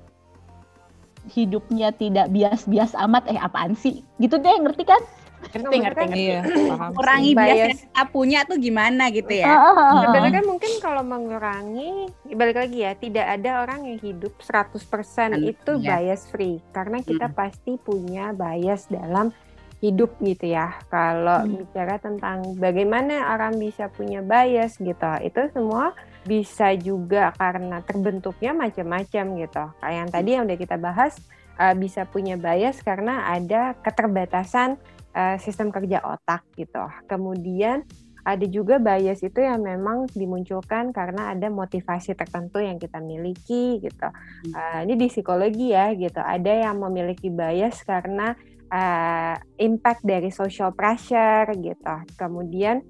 hidupnya 1.29 1.93
tidak 1.93 2.31
bias-bias 2.31 2.97
amat 2.97 3.29
eh 3.29 3.39
apaan 3.39 3.77
sih? 3.77 4.01
Gitu 4.17 4.39
deh, 4.39 4.57
ngerti 4.59 4.85
kan? 4.85 5.03
Ngerti, 5.39 5.77
ngerti, 5.79 6.03
ngerti. 6.11 6.25
Iya, 6.35 6.41
paham. 6.67 6.91
Kurangi 6.99 7.31
Bias. 7.31 7.47
bias 7.47 7.59
yang 7.63 7.79
kita 7.79 8.03
punya 8.11 8.39
tuh 8.43 8.59
gimana 8.59 9.07
gitu 9.07 9.31
ya. 9.31 9.55
Sebenarnya 10.03 10.35
kan 10.35 10.47
mungkin 10.51 10.73
kalau 10.83 11.03
mengurangi, 11.07 12.11
balik 12.35 12.59
lagi 12.59 12.79
ya, 12.83 12.93
tidak 12.99 13.27
ada 13.39 13.63
orang 13.63 13.87
yang 13.87 13.99
hidup 14.03 14.35
100% 14.43 15.39
itu 15.39 15.79
Iya. 15.79 16.03
bias 16.03 16.27
free. 16.27 16.59
Karena 16.75 16.99
kita 17.01 17.31
Mm. 17.31 17.35
pasti 17.39 17.79
punya 17.79 18.35
bias 18.35 18.91
dalam 18.91 19.31
hidup 19.79 20.19
gitu 20.19 20.51
ya. 20.51 20.75
Kalau 20.91 21.47
Hmm. 21.47 21.63
bicara 21.63 22.03
tentang 22.03 22.59
bagaimana 22.59 23.35
orang 23.35 23.59
bisa 23.63 23.87
punya 23.87 24.23
bias 24.27 24.79
gitu, 24.79 25.11
itu 25.23 25.41
semua 25.55 25.95
bisa 26.27 26.75
juga 26.75 27.31
karena 27.39 27.79
terbentuknya 27.87 28.53
macam-macam 28.53 29.25
gitu. 29.39 29.65
Kayak 29.79 29.95
yang 29.95 30.09
tadi 30.11 30.29
yang 30.35 30.43
udah 30.51 30.59
kita 30.59 30.77
bahas, 30.77 31.15
uh, 31.57 31.75
bisa 31.79 32.05
punya 32.11 32.35
bias 32.35 32.83
karena 32.83 33.31
ada 33.31 33.79
keterbatasan 33.81 34.77
uh, 35.15 35.37
sistem 35.39 35.71
kerja 35.71 36.03
otak 36.03 36.43
gitu. 36.59 36.83
Kemudian 37.07 37.87
ada 38.29 38.45
juga 38.45 38.77
bias 38.77 39.25
itu 39.25 39.41
yang 39.41 39.65
memang 39.65 40.05
dimunculkan 40.13 40.93
karena 40.93 41.33
ada 41.33 41.49
motivasi 41.49 42.13
tertentu 42.13 42.61
yang 42.61 42.77
kita 42.77 43.01
miliki 43.01 43.81
gitu. 43.81 44.09
Uh, 44.53 44.85
ini 44.85 45.01
di 45.01 45.07
psikologi 45.09 45.73
ya 45.73 45.95
gitu. 45.97 46.21
Ada 46.21 46.69
yang 46.69 46.77
memiliki 46.83 47.33
bias 47.33 47.87
karena 47.89 48.37
uh, 48.73 49.37
impact 49.61 50.05
dari 50.05 50.33
social 50.33 50.73
pressure 50.73 51.49
gitu. 51.59 51.95
Kemudian 52.17 52.85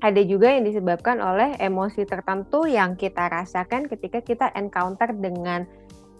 ada 0.00 0.20
juga 0.22 0.52
yang 0.52 0.68
disebabkan 0.68 1.18
oleh 1.24 1.56
emosi 1.56 2.04
tertentu 2.04 2.68
yang 2.68 2.94
kita 3.00 3.32
rasakan 3.32 3.88
ketika 3.88 4.20
kita 4.20 4.52
encounter 4.52 5.08
dengan 5.16 5.64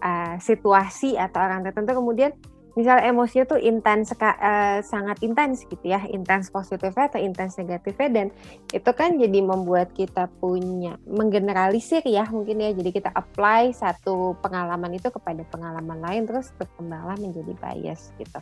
uh, 0.01 0.35
situasi 0.41 1.13
atau 1.15 1.45
orang 1.45 1.61
tertentu 1.61 1.93
kemudian 1.93 2.33
misal 2.77 3.01
emosinya 3.01 3.49
tuh 3.49 3.57
intens 3.57 4.13
eh, 4.13 4.85
sangat 4.85 5.17
intens 5.25 5.65
gitu 5.65 5.81
ya 5.81 6.05
intens 6.13 6.53
positifnya 6.53 7.09
atau 7.09 7.17
intens 7.17 7.57
negatifnya 7.57 8.09
dan 8.13 8.27
itu 8.69 8.91
kan 8.93 9.17
jadi 9.17 9.39
membuat 9.41 9.97
kita 9.97 10.29
punya 10.37 11.01
menggeneralisir 11.09 12.05
ya 12.05 12.29
mungkin 12.29 12.61
ya 12.61 12.69
jadi 12.77 12.93
kita 12.93 13.09
apply 13.17 13.73
satu 13.73 14.37
pengalaman 14.45 14.93
itu 14.93 15.09
kepada 15.09 15.41
pengalaman 15.49 15.97
lain 16.05 16.29
terus 16.29 16.53
berkembanglah 16.53 17.17
menjadi 17.17 17.57
bias 17.57 18.13
gitu. 18.21 18.37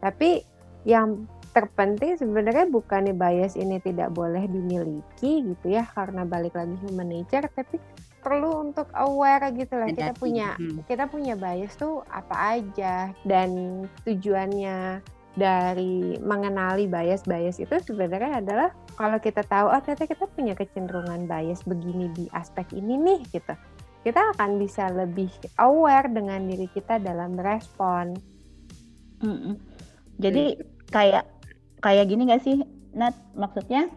Tapi 0.00 0.40
yang 0.88 1.28
terpenting 1.52 2.16
sebenarnya 2.16 2.64
bukannya 2.70 3.12
bias 3.12 3.60
ini 3.60 3.76
tidak 3.84 4.14
boleh 4.16 4.48
dimiliki 4.48 5.44
gitu 5.52 5.66
ya 5.68 5.84
karena 5.84 6.24
balik 6.24 6.56
lagi 6.56 6.76
human 6.86 7.12
nature 7.12 7.44
tapi 7.52 7.76
perlu 8.26 8.66
untuk 8.66 8.90
aware 8.98 9.54
gitu 9.54 9.78
lah 9.78 9.86
kita 9.86 10.10
punya 10.18 10.58
Hmm. 10.58 10.82
kita 10.90 11.06
punya 11.06 11.38
bias 11.38 11.78
tuh 11.78 12.02
apa 12.10 12.58
aja 12.58 13.14
dan 13.22 13.50
tujuannya 14.02 14.98
dari 15.38 16.18
mengenali 16.18 16.90
bias-bias 16.90 17.62
itu 17.62 17.76
sebenarnya 17.86 18.42
adalah 18.42 18.74
kalau 18.98 19.22
kita 19.22 19.46
tahu 19.46 19.70
oh 19.70 19.78
ternyata 19.78 20.10
kita 20.10 20.26
punya 20.34 20.58
kecenderungan 20.58 21.30
bias 21.30 21.62
begini 21.62 22.10
di 22.18 22.26
aspek 22.34 22.66
ini 22.74 22.98
nih 22.98 23.20
gitu 23.30 23.54
kita 24.02 24.34
akan 24.34 24.58
bisa 24.58 24.90
lebih 24.90 25.30
aware 25.62 26.10
dengan 26.10 26.50
diri 26.50 26.66
kita 26.74 26.98
dalam 26.98 27.38
merespon 27.38 28.18
Mm-mm. 29.22 29.56
Jadi 30.16 30.60
kayak 30.92 31.24
kayak 31.80 32.08
gini 32.08 32.28
gak 32.28 32.44
sih, 32.44 32.60
Nat? 32.92 33.16
Maksudnya 33.32 33.88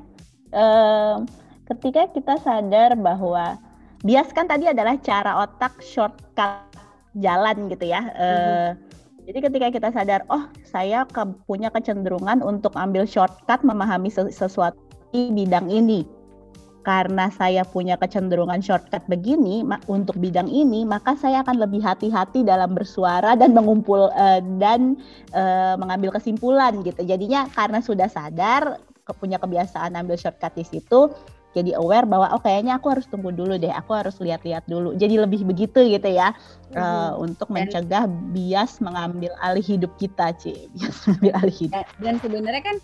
em, 0.52 1.28
ketika 1.68 2.08
kita 2.12 2.36
sadar 2.40 2.96
bahwa 2.96 3.60
bias 4.04 4.32
kan 4.32 4.48
tadi 4.48 4.70
adalah 4.70 4.96
cara 5.04 5.44
otak 5.44 5.80
shortcut 5.84 6.64
jalan 7.18 7.68
gitu 7.68 7.90
ya. 7.90 8.02
Eh, 8.16 8.70
Jadi 9.30 9.46
ketika 9.46 9.68
kita 9.70 9.90
sadar, 9.94 10.26
oh 10.34 10.50
saya 10.66 11.06
ke- 11.06 11.38
punya 11.46 11.70
kecenderungan 11.70 12.42
untuk 12.42 12.74
ambil 12.74 13.06
shortcut 13.06 13.62
memahami 13.62 14.10
se- 14.10 14.34
sesuatu 14.34 14.80
di 15.14 15.30
bidang 15.30 15.70
ini. 15.70 16.02
Karena 16.82 17.30
saya 17.30 17.62
punya 17.62 17.94
kecenderungan 17.94 18.58
shortcut 18.58 19.06
begini 19.06 19.62
ma- 19.62 19.84
untuk 19.86 20.18
bidang 20.18 20.50
ini, 20.50 20.82
maka 20.82 21.14
saya 21.14 21.46
akan 21.46 21.62
lebih 21.62 21.78
hati-hati 21.78 22.42
dalam 22.42 22.74
bersuara 22.74 23.38
dan 23.38 23.54
mengumpul 23.54 24.10
eh, 24.18 24.42
dan 24.58 24.98
eh, 25.38 25.78
mengambil 25.78 26.18
kesimpulan 26.18 26.82
gitu. 26.82 27.06
Jadinya 27.06 27.46
karena 27.54 27.86
sudah 27.86 28.10
sadar 28.10 28.82
punya 29.22 29.38
kebiasaan 29.38 29.94
ambil 29.94 30.18
shortcut 30.18 30.54
di 30.58 30.66
situ, 30.66 31.10
jadi 31.58 31.82
aware 31.82 32.06
bahwa 32.06 32.30
oh 32.30 32.42
kayaknya 32.42 32.78
aku 32.78 32.94
harus 32.94 33.10
tunggu 33.10 33.34
dulu 33.34 33.58
deh, 33.58 33.74
aku 33.74 33.98
harus 33.98 34.22
lihat-lihat 34.22 34.70
dulu. 34.70 34.94
Jadi 34.94 35.18
lebih 35.18 35.42
begitu 35.50 35.82
gitu 35.82 36.10
ya 36.10 36.34
eh, 36.78 37.12
untuk 37.18 37.50
Dan- 37.50 37.66
mencegah 37.66 38.06
bias 38.34 38.78
mengambil 38.80 39.34
alih 39.42 39.66
hidup 39.66 39.90
kita, 39.98 40.30
Ci. 40.38 40.70
Bias 40.78 40.98
mengambil 41.10 41.34
alih 41.42 41.58
hidup. 41.58 41.74
Dan, 41.74 41.86
dan 41.98 42.16
sebenarnya 42.22 42.64
kan 42.64 42.78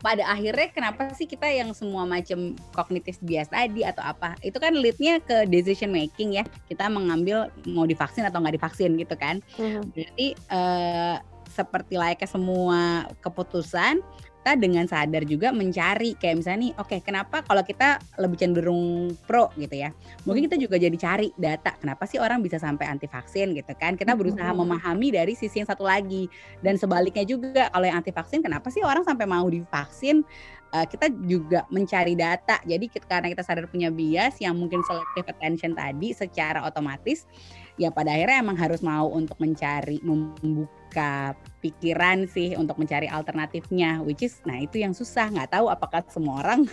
pada 0.00 0.24
akhirnya 0.24 0.72
kenapa 0.72 1.12
sih 1.12 1.28
kita 1.28 1.44
yang 1.52 1.76
semua 1.76 2.08
macam 2.08 2.56
kognitif 2.72 3.20
bias 3.20 3.52
tadi 3.52 3.84
atau 3.84 4.00
apa 4.00 4.40
itu 4.40 4.56
kan 4.56 4.72
leadnya 4.72 5.20
ke 5.20 5.44
decision 5.44 5.92
making 5.92 6.40
ya 6.40 6.48
kita 6.64 6.88
mengambil 6.88 7.52
mau 7.68 7.84
divaksin 7.84 8.24
atau 8.24 8.40
nggak 8.40 8.56
divaksin 8.56 8.96
gitu 8.96 9.12
kan 9.20 9.44
berarti 9.92 10.32
eh, 10.32 11.16
seperti 11.52 12.00
layaknya 12.00 12.28
semua 12.30 12.80
keputusan 13.20 14.00
kita 14.42 14.58
dengan 14.58 14.90
sadar 14.90 15.22
juga 15.22 15.54
mencari 15.54 16.18
kayak 16.18 16.42
misalnya 16.42 16.60
nih 16.66 16.72
oke 16.74 16.96
kenapa 17.06 17.46
kalau 17.46 17.62
kita 17.62 18.02
lebih 18.18 18.42
cenderung 18.42 19.14
pro 19.22 19.54
gitu 19.54 19.86
ya? 19.86 19.94
Mungkin 20.26 20.50
kita 20.50 20.58
juga 20.58 20.82
jadi 20.82 20.98
cari 20.98 21.30
data 21.38 21.78
kenapa 21.78 22.10
sih 22.10 22.18
orang 22.18 22.42
bisa 22.42 22.58
sampai 22.58 22.90
anti 22.90 23.06
vaksin 23.06 23.54
gitu 23.54 23.70
kan? 23.78 23.94
Kita 23.94 24.18
berusaha 24.18 24.50
memahami 24.50 25.14
dari 25.14 25.38
sisi 25.38 25.62
yang 25.62 25.70
satu 25.70 25.86
lagi. 25.86 26.26
Dan 26.58 26.74
sebaliknya 26.74 27.22
juga 27.22 27.70
kalau 27.70 27.86
yang 27.86 28.02
anti 28.02 28.10
vaksin 28.10 28.42
kenapa 28.42 28.66
sih 28.74 28.82
orang 28.82 29.06
sampai 29.06 29.30
mau 29.30 29.46
divaksin? 29.46 30.26
Eh, 30.74 30.86
kita 30.90 31.06
juga 31.22 31.62
mencari 31.70 32.18
data. 32.18 32.58
Jadi 32.66 32.90
kita- 32.90 33.06
karena 33.06 33.30
kita 33.30 33.46
sadar 33.46 33.70
punya 33.70 33.94
bias 33.94 34.42
yang 34.42 34.58
mungkin 34.58 34.82
selective 34.82 35.30
attention 35.30 35.78
tadi 35.78 36.10
secara 36.18 36.66
otomatis 36.66 37.30
ya 37.80 37.88
pada 37.88 38.12
akhirnya 38.12 38.44
emang 38.44 38.56
harus 38.60 38.84
mau 38.84 39.08
untuk 39.08 39.36
mencari 39.40 39.96
membuka 40.04 41.32
pikiran 41.64 42.28
sih 42.28 42.52
untuk 42.52 42.76
mencari 42.76 43.08
alternatifnya 43.08 44.04
which 44.04 44.20
is 44.20 44.44
nah 44.44 44.60
itu 44.60 44.84
yang 44.84 44.92
susah 44.92 45.32
nggak 45.32 45.56
tahu 45.56 45.72
apakah 45.72 46.04
semua 46.12 46.44
orang 46.44 46.68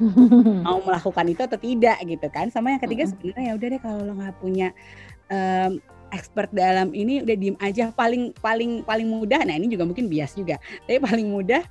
mau 0.66 0.84
melakukan 0.84 1.24
itu 1.32 1.42
atau 1.44 1.56
tidak 1.56 1.96
gitu 2.04 2.28
kan. 2.28 2.52
Sama 2.52 2.76
yang 2.76 2.82
ketiga 2.82 3.08
sebenarnya 3.08 3.44
ya 3.48 3.52
udah 3.56 3.68
deh 3.72 3.80
kalau 3.80 4.00
lo 4.04 4.12
nggak 4.20 4.36
punya 4.42 4.68
em, 5.32 5.80
expert 6.12 6.52
dalam 6.52 6.92
ini 6.92 7.24
udah 7.24 7.36
diem 7.40 7.56
aja. 7.62 7.88
Paling 7.96 8.36
paling 8.36 8.84
paling 8.84 9.08
mudah 9.08 9.40
nah 9.48 9.56
ini 9.56 9.72
juga 9.72 9.88
mungkin 9.88 10.12
bias 10.12 10.36
juga 10.36 10.60
tapi 10.84 11.00
paling 11.00 11.26
mudah 11.30 11.62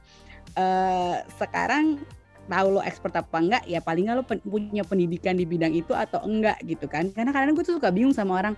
eh 0.53 1.15
sekarang 1.37 2.01
tahu 2.49 2.67
lo 2.77 2.81
expert 2.83 3.15
apa 3.15 3.37
enggak 3.39 3.63
ya 3.65 3.79
paling 3.79 4.07
nggak 4.07 4.17
lo 4.19 4.23
pen- 4.27 4.43
punya 4.43 4.83
pendidikan 4.83 5.35
di 5.35 5.45
bidang 5.47 5.73
itu 5.73 5.95
atau 5.95 6.23
enggak 6.23 6.59
gitu 6.67 6.85
kan. 6.91 7.09
Karena 7.11 7.31
kadang 7.31 7.55
gue 7.55 7.65
tuh 7.65 7.77
suka 7.79 7.89
bingung 7.89 8.13
sama 8.13 8.39
orang 8.39 8.55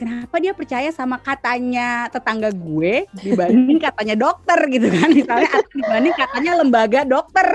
kenapa 0.00 0.40
dia 0.40 0.56
percaya 0.56 0.88
sama 0.96 1.20
katanya 1.20 2.08
tetangga 2.08 2.48
gue 2.48 3.04
dibanding 3.20 3.76
katanya 3.92 4.16
dokter? 4.16 4.56
Gitu 4.72 4.88
kan. 4.88 5.08
Misalnya 5.12 5.50
atau 5.52 5.72
dibanding 5.76 6.14
katanya 6.16 6.52
lembaga 6.56 7.00
dokter. 7.04 7.46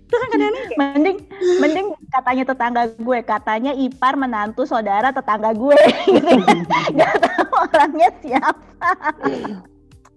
Itu 0.00 0.14
kan 0.16 0.28
kadang-kadang 0.32 0.64
kayak, 0.64 0.78
mending 0.80 1.18
mending 1.60 1.86
katanya 2.08 2.44
tetangga 2.48 2.82
gue 2.96 3.18
katanya 3.20 3.72
ipar 3.76 4.16
menantu 4.16 4.64
saudara 4.64 5.12
tetangga 5.12 5.52
gue. 5.52 5.76
Gitu 6.16 6.32
kan. 6.40 6.88
nggak 6.96 7.14
tahu 7.20 7.52
orangnya 7.68 8.10
siapa 8.24 8.88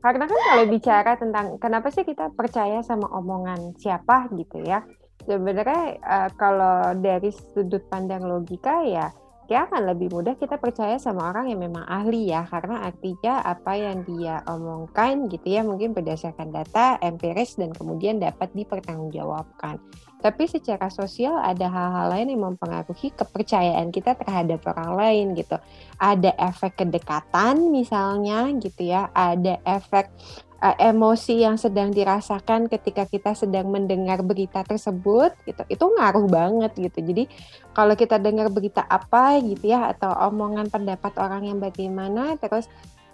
Karena 0.03 0.27
kan 0.27 0.39
kalau 0.51 0.65
bicara 0.67 1.15
tentang 1.15 1.55
kenapa 1.63 1.87
sih 1.87 2.03
kita 2.03 2.35
percaya 2.35 2.83
sama 2.83 3.07
omongan 3.15 3.71
siapa 3.79 4.27
gitu 4.35 4.59
ya. 4.59 4.83
Sebenarnya 5.23 5.95
eh, 5.95 6.29
kalau 6.35 6.91
dari 6.99 7.31
sudut 7.31 7.87
pandang 7.87 8.27
logika 8.27 8.83
ya 8.83 9.07
ya 9.51 9.67
akan 9.67 9.91
lebih 9.91 10.11
mudah 10.11 10.39
kita 10.39 10.55
percaya 10.55 10.95
sama 10.95 11.31
orang 11.31 11.51
yang 11.51 11.59
memang 11.67 11.83
ahli 11.83 12.31
ya 12.31 12.47
karena 12.47 12.87
artinya 12.87 13.43
apa 13.43 13.75
yang 13.75 14.07
dia 14.07 14.39
omongkan 14.47 15.27
gitu 15.27 15.47
ya 15.51 15.61
mungkin 15.67 15.91
berdasarkan 15.91 16.55
data 16.55 16.95
empiris 17.03 17.59
dan 17.59 17.75
kemudian 17.75 18.23
dapat 18.23 18.51
dipertanggungjawabkan. 18.55 19.83
Tapi 20.23 20.47
secara 20.47 20.87
sosial 20.87 21.35
ada 21.35 21.67
hal-hal 21.67 22.07
lain 22.15 22.31
yang 22.31 22.55
mempengaruhi 22.55 23.11
kepercayaan 23.11 23.91
kita 23.91 24.15
terhadap 24.15 24.63
orang 24.71 24.95
lain 24.95 25.25
gitu 25.35 25.59
ada 26.03 26.31
efek 26.35 26.83
kedekatan 26.83 27.71
misalnya 27.71 28.51
gitu 28.59 28.91
ya, 28.91 29.07
ada 29.15 29.59
efek 29.63 30.11
uh, 30.59 30.75
emosi 30.79 31.43
yang 31.43 31.55
sedang 31.55 31.91
dirasakan 31.95 32.67
ketika 32.67 33.07
kita 33.07 33.31
sedang 33.35 33.71
mendengar 33.71 34.19
berita 34.19 34.67
tersebut 34.67 35.31
gitu. 35.47 35.63
Itu 35.71 35.85
ngaruh 35.95 36.27
banget 36.27 36.71
gitu. 36.75 36.99
Jadi 36.99 37.23
kalau 37.71 37.95
kita 37.95 38.19
dengar 38.19 38.51
berita 38.51 38.83
apa 38.83 39.39
gitu 39.43 39.71
ya 39.71 39.91
atau 39.91 40.11
omongan 40.31 40.67
pendapat 40.67 41.15
orang 41.19 41.47
yang 41.47 41.59
bagaimana 41.59 42.39
terus 42.39 42.67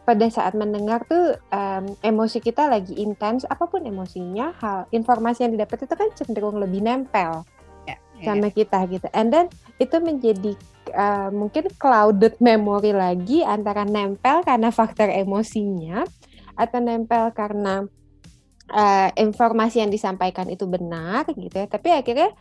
pada 0.10 0.26
saat 0.34 0.58
mendengar 0.58 1.06
tuh 1.06 1.38
em, 1.54 1.94
emosi 2.02 2.42
kita 2.42 2.66
lagi 2.66 2.98
intens 2.98 3.46
apa 3.46 3.70
pun 3.70 3.86
emosinya 3.86 4.58
hal 4.58 4.90
informasi 4.90 5.46
yang 5.46 5.54
didapat 5.54 5.86
itu 5.86 5.94
kan 5.94 6.10
cenderung 6.18 6.58
lebih 6.58 6.82
nempel 6.82 7.46
ya, 7.86 7.94
ya. 8.18 8.26
sama 8.26 8.50
kita 8.50 8.90
gitu. 8.90 9.06
And 9.14 9.30
then 9.30 9.54
itu 9.78 10.02
menjadi 10.02 10.58
uh, 10.98 11.30
mungkin 11.30 11.70
clouded 11.78 12.42
memory 12.42 12.90
lagi 12.90 13.46
antara 13.46 13.86
nempel 13.86 14.42
karena 14.42 14.74
faktor 14.74 15.14
emosinya 15.14 16.10
atau 16.58 16.82
nempel 16.82 17.30
karena 17.38 17.86
uh, 18.74 19.10
informasi 19.14 19.86
yang 19.86 19.94
disampaikan 19.94 20.50
itu 20.50 20.66
benar 20.66 21.30
gitu 21.30 21.54
ya 21.54 21.70
tapi 21.70 21.94
akhirnya 21.94 22.34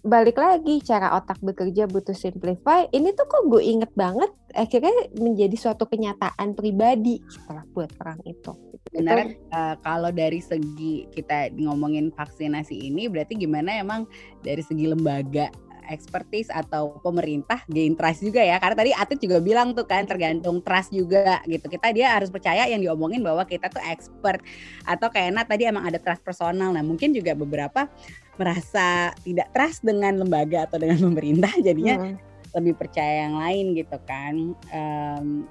balik 0.00 0.40
lagi 0.40 0.80
cara 0.80 1.16
otak 1.16 1.40
bekerja 1.44 1.84
butuh 1.86 2.16
simplify. 2.16 2.88
Ini 2.90 3.12
tuh 3.12 3.26
kok 3.28 3.48
gue 3.52 3.62
inget 3.62 3.92
banget 3.92 4.32
akhirnya 4.56 5.12
menjadi 5.14 5.54
suatu 5.54 5.86
kenyataan 5.86 6.58
pribadi 6.58 7.22
setelah 7.30 7.64
buat 7.70 7.90
perang 7.94 8.20
itu. 8.26 8.52
Benar, 8.90 9.38
uh, 9.54 9.74
kalau 9.86 10.10
dari 10.10 10.42
segi 10.42 11.06
kita 11.14 11.54
ngomongin 11.54 12.10
vaksinasi 12.10 12.90
ini 12.90 13.06
berarti 13.06 13.38
gimana 13.38 13.78
emang 13.78 14.08
dari 14.42 14.64
segi 14.64 14.90
lembaga 14.90 15.52
expertise 15.90 16.48
atau 16.48 17.02
pemerintah 17.02 17.60
gain 17.66 17.98
trust 17.98 18.22
juga 18.22 18.40
ya. 18.40 18.56
Karena 18.62 18.76
tadi 18.78 18.90
Atit 18.94 19.18
juga 19.18 19.42
bilang 19.42 19.74
tuh 19.74 19.84
kan 19.84 20.06
tergantung 20.06 20.62
trust 20.62 20.94
juga 20.94 21.42
gitu. 21.44 21.66
Kita 21.66 21.90
dia 21.90 22.14
harus 22.14 22.30
percaya 22.30 22.64
yang 22.70 22.80
diomongin 22.80 23.20
bahwa 23.20 23.42
kita 23.42 23.66
tuh 23.68 23.82
expert. 23.84 24.40
Atau 24.86 25.10
kayaknya 25.10 25.42
tadi 25.42 25.66
emang 25.66 25.84
ada 25.90 25.98
trust 25.98 26.22
personal. 26.22 26.70
Nah 26.70 26.86
mungkin 26.86 27.10
juga 27.10 27.34
beberapa 27.34 27.90
merasa 28.38 29.12
tidak 29.26 29.50
trust 29.52 29.84
dengan 29.84 30.16
lembaga 30.22 30.64
atau 30.70 30.78
dengan 30.80 30.96
pemerintah 31.10 31.52
jadinya 31.60 32.00
hmm. 32.00 32.16
lebih 32.56 32.78
percaya 32.78 33.28
yang 33.28 33.36
lain 33.36 33.76
gitu 33.76 33.98
kan 34.06 34.54
um, 34.72 35.44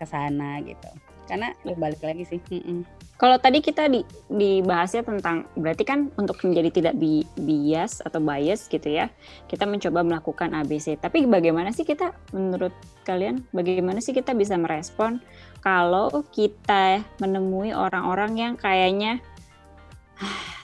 ke 0.00 0.04
sana 0.08 0.58
gitu. 0.64 0.90
Karena 1.28 1.54
balik 1.78 2.02
lagi 2.02 2.26
sih. 2.26 2.40
Mm 2.50 2.64
-mm. 2.64 3.01
Kalau 3.22 3.38
tadi 3.38 3.62
kita 3.62 3.86
di 3.86 4.02
dibahasnya 4.26 5.06
tentang 5.06 5.46
berarti 5.54 5.86
kan 5.86 6.10
untuk 6.18 6.42
menjadi 6.42 6.74
tidak 6.74 6.94
bi 6.98 7.22
bias 7.38 8.02
atau 8.02 8.18
bias 8.18 8.66
gitu 8.66 8.90
ya 8.90 9.06
kita 9.46 9.62
mencoba 9.62 10.02
melakukan 10.02 10.50
ABC 10.50 10.98
tapi 10.98 11.22
bagaimana 11.30 11.70
sih 11.70 11.86
kita 11.86 12.10
menurut 12.34 12.74
kalian 13.06 13.46
bagaimana 13.54 14.02
sih 14.02 14.10
kita 14.10 14.34
bisa 14.34 14.58
merespon 14.58 15.22
kalau 15.62 16.10
kita 16.34 17.06
menemui 17.22 17.70
orang-orang 17.70 18.34
yang 18.34 18.54
kayaknya 18.58 19.22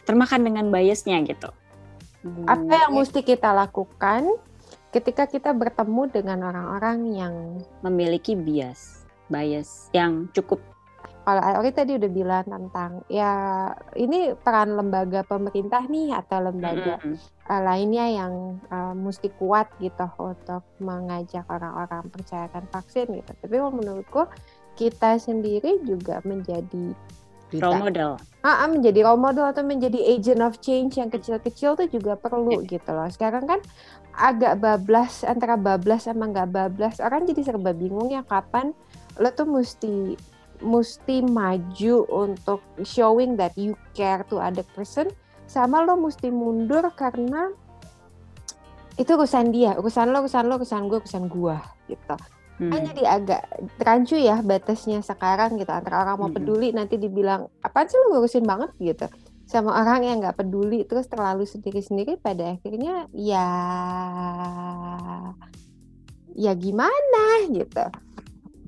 termakan 0.08 0.40
dengan 0.42 0.66
biasnya 0.72 1.22
gitu? 1.28 1.52
Apa 2.50 2.88
yang 2.88 2.92
mesti 2.98 3.22
kita 3.22 3.54
lakukan 3.54 4.26
ketika 4.90 5.28
kita 5.30 5.54
bertemu 5.54 6.10
dengan 6.10 6.48
orang-orang 6.50 6.98
yang 7.14 7.34
memiliki 7.84 8.34
bias, 8.34 9.06
bias 9.30 9.92
yang 9.94 10.26
cukup 10.34 10.58
kalau 11.36 11.70
tadi 11.74 11.92
udah 12.00 12.10
bilang 12.10 12.46
tentang 12.48 13.04
ya 13.12 13.32
ini 13.98 14.32
peran 14.32 14.78
lembaga 14.78 15.20
pemerintah 15.28 15.84
nih 15.84 16.16
atau 16.16 16.40
lembaga 16.40 16.96
mm 16.96 17.04
-hmm. 17.04 17.16
uh, 17.44 17.62
lainnya 17.68 18.06
yang 18.08 18.32
uh, 18.72 18.96
mesti 18.96 19.28
kuat 19.36 19.68
gitu 19.76 20.08
untuk 20.16 20.64
mengajak 20.80 21.44
orang-orang 21.52 22.08
percayakan 22.08 22.64
vaksin 22.72 23.12
gitu. 23.12 23.32
Tapi 23.44 23.54
menurutku 23.60 24.24
kita 24.78 25.20
sendiri 25.20 25.82
juga 25.84 26.24
menjadi 26.24 26.96
kita. 27.50 27.64
role 27.64 27.90
model. 27.90 28.10
Ah, 28.46 28.64
ah, 28.64 28.68
menjadi 28.70 29.00
role 29.04 29.20
model 29.20 29.44
atau 29.50 29.64
menjadi 29.66 29.98
agent 29.98 30.40
of 30.40 30.56
change 30.62 30.96
yang 30.96 31.10
kecil-kecil 31.10 31.74
tuh 31.74 31.88
juga 31.90 32.14
perlu 32.14 32.62
yeah. 32.62 32.78
gitu 32.78 32.90
loh. 32.94 33.08
Sekarang 33.10 33.44
kan 33.44 33.60
agak 34.14 34.62
bablas 34.62 35.26
antara 35.26 35.58
bablas 35.58 36.06
sama 36.06 36.30
nggak 36.30 36.48
bablas. 36.52 37.02
Orang 37.02 37.26
jadi 37.26 37.42
serba 37.42 37.74
bingung 37.74 38.08
ya 38.08 38.22
kapan 38.24 38.72
lo 39.18 39.34
tuh 39.34 39.50
mesti 39.50 40.14
mesti 40.60 41.22
maju 41.24 41.96
untuk 42.10 42.60
showing 42.82 43.38
that 43.38 43.54
you 43.54 43.78
care 43.94 44.22
to 44.26 44.38
other 44.38 44.66
person 44.74 45.08
sama 45.48 45.80
lo 45.82 45.96
mesti 45.96 46.28
mundur 46.28 46.84
karena 46.92 47.50
itu 48.98 49.14
urusan 49.14 49.54
dia, 49.54 49.78
urusan 49.78 50.10
lo, 50.10 50.26
urusan 50.26 50.44
lo, 50.50 50.58
urusan 50.58 50.90
gue, 50.90 50.98
urusan 50.98 51.24
gua 51.30 51.62
gitu 51.86 52.14
hmm. 52.60 52.70
kan 52.70 52.80
jadi 52.92 53.02
agak 53.06 53.42
rancu 53.80 54.16
ya 54.18 54.42
batasnya 54.42 55.00
sekarang 55.00 55.56
gitu 55.56 55.70
antara 55.70 56.02
orang 56.02 56.16
mau 56.18 56.28
hmm. 56.30 56.36
peduli 56.36 56.68
nanti 56.74 56.98
dibilang 56.98 57.46
apa 57.62 57.86
sih 57.86 57.96
lu 57.96 58.18
ngurusin 58.18 58.44
banget 58.44 58.70
gitu 58.82 59.06
sama 59.48 59.80
orang 59.80 60.04
yang 60.04 60.20
nggak 60.20 60.36
peduli 60.36 60.84
terus 60.84 61.08
terlalu 61.08 61.48
sendiri-sendiri 61.48 62.20
pada 62.20 62.52
akhirnya 62.52 63.08
ya 63.16 63.48
ya 66.36 66.52
gimana 66.52 67.48
gitu 67.48 67.86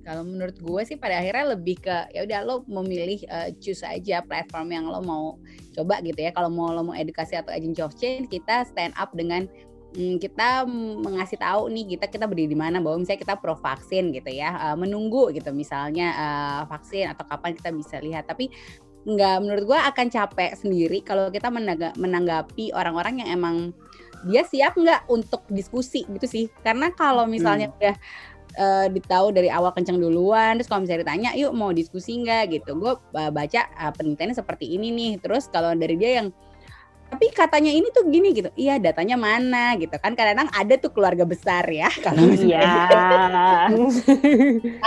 kalau 0.01 0.25
menurut 0.25 0.57
gue 0.57 0.83
sih 0.89 0.97
pada 0.97 1.21
akhirnya 1.21 1.53
lebih 1.55 1.77
ke 1.81 1.97
ya 2.17 2.25
udah 2.25 2.39
lo 2.43 2.55
memilih 2.65 3.21
uh, 3.29 3.53
choose 3.61 3.85
aja 3.85 4.25
platform 4.25 4.73
yang 4.73 4.85
lo 4.89 5.05
mau 5.05 5.37
coba 5.77 6.01
gitu 6.01 6.17
ya. 6.17 6.33
Kalau 6.33 6.49
mau 6.49 6.73
lo 6.73 6.83
mau 6.83 6.97
edukasi 6.97 7.37
atau 7.37 7.53
agent 7.53 7.79
of 7.85 7.93
change 8.01 8.33
kita 8.33 8.65
stand 8.65 8.97
up 8.97 9.13
dengan 9.13 9.45
hmm, 9.93 10.17
kita 10.17 10.65
mengasih 11.05 11.37
tahu 11.37 11.69
nih 11.69 11.97
kita 11.97 12.09
kita 12.09 12.25
berdiri 12.25 12.57
di 12.57 12.59
mana 12.59 12.81
bahwa 12.81 13.05
misalnya 13.05 13.21
kita 13.23 13.35
pro 13.37 13.55
vaksin 13.55 14.11
gitu 14.17 14.31
ya 14.33 14.57
uh, 14.57 14.77
menunggu 14.77 15.31
gitu 15.37 15.53
misalnya 15.53 16.17
uh, 16.17 16.63
vaksin 16.65 17.13
atau 17.13 17.29
kapan 17.29 17.53
kita 17.53 17.69
bisa 17.71 17.97
lihat. 18.01 18.25
Tapi 18.25 18.49
nggak 19.01 19.37
menurut 19.41 19.65
gue 19.65 19.79
akan 19.81 20.07
capek 20.13 20.51
sendiri 20.61 21.01
kalau 21.01 21.33
kita 21.33 21.49
menanggapi 21.97 22.73
orang-orang 22.77 23.25
yang 23.25 23.41
emang 23.41 23.57
dia 24.29 24.45
siap 24.45 24.77
nggak 24.77 25.09
untuk 25.09 25.45
diskusi 25.49 26.05
gitu 26.05 26.27
sih. 26.29 26.45
Karena 26.61 26.93
kalau 26.93 27.25
misalnya 27.25 27.73
hmm. 27.73 27.77
udah 27.81 27.97
uh, 28.59 28.87
ditahu 28.91 29.31
dari 29.31 29.53
awal 29.53 29.71
kenceng 29.77 30.01
duluan 30.01 30.59
terus 30.59 30.67
kalau 30.67 30.83
misalnya 30.83 31.07
ditanya 31.07 31.31
yuk 31.39 31.53
mau 31.55 31.71
diskusi 31.71 32.19
nggak? 32.19 32.57
Gitu. 32.57 32.71
Gue 32.79 32.97
uh, 32.97 33.31
baca 33.31 33.67
uh, 33.79 33.93
penelitiannya 33.95 34.37
seperti 34.37 34.75
ini 34.75 34.91
nih. 34.91 35.13
Terus 35.23 35.47
kalau 35.53 35.77
dari 35.77 35.95
dia 35.95 36.23
yang 36.23 36.29
tapi 37.11 37.27
katanya 37.35 37.75
ini 37.75 37.91
tuh 37.91 38.07
gini 38.07 38.31
gitu. 38.31 38.55
Iya 38.55 38.79
datanya 38.79 39.19
mana? 39.19 39.75
Gitu 39.75 39.91
kan. 39.99 40.15
Kadang-kadang 40.15 40.47
ada 40.55 40.75
tuh 40.79 40.95
keluarga 40.95 41.27
besar 41.27 41.67
ya. 41.67 41.91
Kalau 42.07 42.23
iya. 42.39 42.87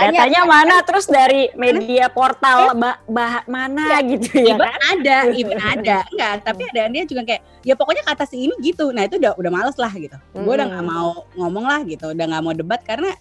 Datanya 0.00 0.42
mana? 0.48 0.80
Terus 0.88 1.04
dari 1.04 1.52
media 1.60 2.08
portal 2.08 2.72
bah, 2.80 2.96
bah 3.04 3.44
mana 3.44 4.00
ya, 4.00 4.08
gitu 4.08 4.40
ya 4.40 4.56
kan? 4.56 4.72
ada 4.96 5.16
even 5.36 5.60
ada. 5.60 5.98
Enggak 6.08 6.34
tapi 6.48 6.62
ada 6.72 6.88
dia 6.88 7.04
juga 7.04 7.22
kayak 7.28 7.42
ya 7.60 7.76
pokoknya 7.76 8.02
kata 8.08 8.24
si 8.24 8.48
ini 8.48 8.56
gitu. 8.64 8.88
Nah 8.88 9.04
itu 9.04 9.20
udah 9.20 9.36
udah 9.36 9.50
males 9.52 9.76
lah 9.76 9.92
gitu. 9.92 10.16
Hmm. 10.16 10.48
gue 10.48 10.54
udah 10.56 10.66
nggak 10.72 10.86
mau 10.88 11.28
ngomong 11.36 11.64
lah 11.68 11.80
gitu 11.84 12.16
udah 12.16 12.24
nggak 12.24 12.42
mau 12.42 12.54
debat 12.56 12.80
karena 12.80 13.12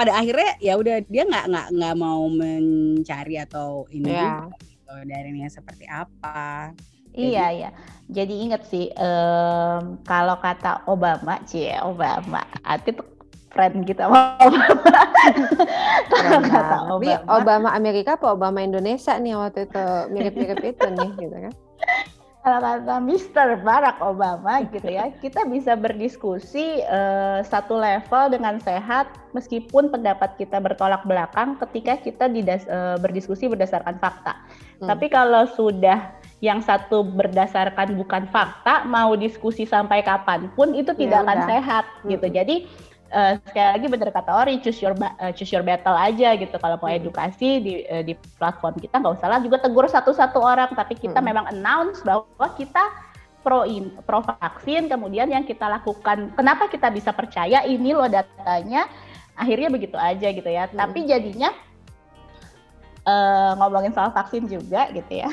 pada 0.00 0.16
akhirnya 0.16 0.56
ya 0.64 0.80
udah 0.80 1.04
dia 1.12 1.28
nggak 1.28 1.44
nggak 1.52 1.66
nggak 1.76 1.94
mau 2.00 2.24
mencari 2.32 3.36
atau 3.36 3.84
ini 3.92 4.08
ya. 4.08 4.48
gitu, 4.64 4.94
dari 5.04 5.28
ini 5.28 5.44
seperti 5.44 5.84
apa 5.84 6.72
Iya 7.10 7.46
iya. 7.50 7.70
Jadi 8.06 8.34
inget 8.46 8.62
sih 8.70 8.86
um, 8.94 9.98
kalau 10.06 10.38
kata 10.38 10.86
Obama, 10.86 11.42
cie 11.42 11.74
Obama, 11.82 12.38
Ati 12.62 12.94
tuh 12.94 13.06
friend 13.50 13.82
kita 13.82 14.06
Obama. 14.10 14.62
kalau 16.06 16.40
kata 16.46 16.76
Obama. 16.86 17.26
Obama 17.34 17.68
Amerika 17.74 18.14
apa 18.14 18.30
Obama 18.30 18.62
Indonesia 18.62 19.18
nih 19.18 19.34
waktu 19.34 19.66
itu 19.66 19.84
mirip-mirip 20.14 20.62
itu 20.62 20.86
nih 20.86 21.10
gitu 21.18 21.36
kan? 21.50 21.54
Kalau 22.40 22.56
kata 22.56 23.04
Mr. 23.04 23.60
Barack 23.60 24.00
Obama 24.00 24.64
gitu 24.72 24.88
ya, 24.88 25.12
kita 25.24 25.44
bisa 25.44 25.76
berdiskusi 25.76 26.80
uh, 26.88 27.44
satu 27.44 27.76
level 27.76 28.32
dengan 28.32 28.56
sehat 28.64 29.12
meskipun 29.36 29.92
pendapat 29.92 30.40
kita 30.40 30.56
bertolak 30.56 31.04
belakang 31.04 31.60
ketika 31.68 32.00
kita 32.00 32.32
didas, 32.32 32.64
uh, 32.72 32.96
berdiskusi 32.96 33.44
berdasarkan 33.44 34.00
fakta. 34.00 34.40
Hmm. 34.80 34.88
Tapi 34.88 35.12
kalau 35.12 35.44
sudah 35.52 36.16
yang 36.40 36.64
satu 36.64 37.04
berdasarkan 37.04 38.00
bukan 38.00 38.24
fakta 38.32 38.88
mau 38.88 39.12
diskusi 39.12 39.68
sampai 39.68 40.00
kapan 40.00 40.48
pun 40.56 40.72
itu 40.72 40.96
tidak 40.96 41.20
ya, 41.20 41.24
akan 41.28 41.38
sehat 41.44 41.84
gitu 42.08 42.26
jadi 42.32 42.64
uh, 43.12 43.34
sekali 43.44 43.68
lagi 43.76 43.86
benar 43.90 44.08
kata 44.14 44.30
Ori 44.32 44.54
choose 44.62 44.80
your 44.80 44.94
uh, 44.96 45.30
choose 45.34 45.50
your 45.52 45.66
battle 45.66 45.94
aja 45.94 46.34
gitu 46.38 46.56
kalau 46.56 46.78
mau 46.78 46.90
edukasi 46.90 47.60
di 47.60 47.72
uh, 47.90 48.02
di 48.02 48.16
platform 48.38 48.78
kita 48.78 49.02
nggak 49.02 49.14
usah 49.20 49.28
lah 49.28 49.40
juga 49.42 49.60
tegur 49.60 49.86
satu-satu 49.86 50.38
orang 50.40 50.70
tapi 50.72 50.96
kita 50.96 51.18
hmm. 51.18 51.26
memang 51.26 51.44
announce 51.50 52.00
bahwa 52.06 52.46
kita 52.56 52.82
pro 53.40 53.64
in, 53.64 53.92
pro 54.04 54.20
vaksin 54.20 54.88
kemudian 54.88 55.28
yang 55.32 55.44
kita 55.44 55.64
lakukan 55.66 56.32
kenapa 56.36 56.68
kita 56.68 56.92
bisa 56.92 57.10
percaya 57.10 57.64
ini 57.64 57.96
loh 57.96 58.08
datanya 58.08 58.86
akhirnya 59.34 59.68
begitu 59.72 59.96
aja 59.96 60.28
gitu 60.28 60.48
ya 60.50 60.68
hmm. 60.68 60.76
tapi 60.76 61.08
jadinya 61.08 61.50
uh, 63.08 63.52
ngomongin 63.60 63.92
soal 63.94 64.12
vaksin 64.12 64.44
juga 64.48 64.90
gitu 64.92 65.24
ya. 65.24 65.28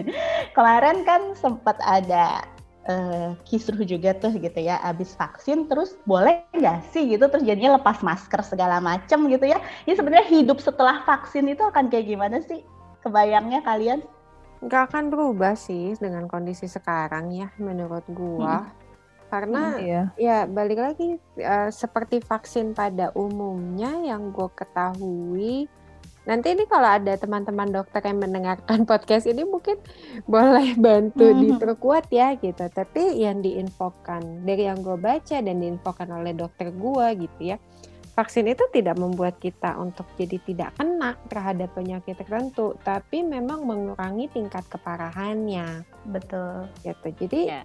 Kemarin 0.56 1.04
kan 1.06 1.32
sempat 1.36 1.78
ada 1.84 2.44
uh, 2.86 3.30
kisruh 3.46 3.82
juga 3.82 4.14
tuh 4.16 4.34
gitu 4.38 4.58
ya, 4.62 4.80
abis 4.82 5.14
vaksin 5.18 5.66
terus 5.70 5.98
boleh 6.06 6.46
nggak 6.54 6.86
sih 6.94 7.06
gitu 7.10 7.26
terus 7.26 7.44
jadinya 7.44 7.76
lepas 7.78 8.00
masker 8.00 8.40
segala 8.46 8.80
macem 8.80 9.26
gitu 9.30 9.46
ya. 9.46 9.58
Ini 9.84 9.94
sebenarnya 9.98 10.26
hidup 10.30 10.58
setelah 10.62 11.02
vaksin 11.04 11.46
itu 11.50 11.62
akan 11.62 11.90
kayak 11.92 12.06
gimana 12.08 12.40
sih? 12.42 12.62
Kebayangnya 13.02 13.62
kalian? 13.62 14.02
Gak 14.66 14.90
akan 14.90 15.12
berubah 15.12 15.52
sih 15.52 15.94
dengan 16.00 16.26
kondisi 16.26 16.64
sekarang 16.66 17.28
ya 17.30 17.52
menurut 17.60 18.02
gua. 18.10 18.64
Hmm. 18.64 18.86
Karena 19.26 19.62
hmm, 19.74 19.82
iya. 19.82 20.02
ya 20.14 20.38
balik 20.46 20.78
lagi 20.78 21.18
uh, 21.42 21.70
seperti 21.70 22.22
vaksin 22.22 22.78
pada 22.78 23.10
umumnya 23.18 23.90
yang 24.06 24.30
gue 24.30 24.46
ketahui 24.54 25.66
Nanti 26.26 26.58
ini 26.58 26.66
kalau 26.66 26.90
ada 26.98 27.14
teman-teman 27.14 27.70
dokter 27.70 28.02
yang 28.02 28.18
mendengarkan 28.18 28.82
podcast 28.90 29.30
ini 29.30 29.46
mungkin 29.46 29.78
boleh 30.26 30.74
bantu 30.74 31.30
hmm. 31.30 31.38
diperkuat 31.54 32.10
ya 32.10 32.34
gitu. 32.36 32.66
Tapi 32.66 33.22
yang 33.22 33.40
diinfokan 33.40 34.42
dari 34.42 34.66
yang 34.66 34.82
gue 34.82 34.98
baca 34.98 35.38
dan 35.38 35.56
diinfokan 35.62 36.10
oleh 36.10 36.34
dokter 36.34 36.74
gue 36.74 37.06
gitu 37.22 37.54
ya, 37.54 37.56
vaksin 38.18 38.50
itu 38.50 38.66
tidak 38.74 38.98
membuat 38.98 39.38
kita 39.38 39.78
untuk 39.78 40.08
jadi 40.18 40.42
tidak 40.42 40.74
kena 40.74 41.14
terhadap 41.30 41.70
penyakit 41.78 42.18
tertentu, 42.18 42.74
tapi 42.82 43.22
memang 43.22 43.62
mengurangi 43.62 44.26
tingkat 44.32 44.66
keparahannya. 44.66 45.86
Betul. 46.10 46.66
Gitu. 46.82 47.08
Jadi 47.22 47.40
Ya. 47.46 47.62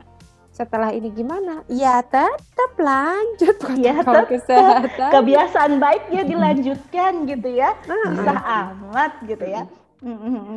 Setelah 0.51 0.91
ini 0.91 1.09
gimana? 1.09 1.63
Ya 1.65 1.99
tetap 1.99 2.71
lanjut 2.75 3.55
Ya, 3.79 3.95
tetap. 3.97 4.27
kesehatan. 4.27 5.09
Kebiasaan 5.09 5.79
baiknya 5.79 6.21
dilanjutkan 6.31 7.25
gitu 7.25 7.49
ya. 7.49 7.73
Heeh. 7.81 8.09
Susah 8.13 8.39
amat 8.67 9.11
gitu 9.23 9.45
ya. 9.45 9.63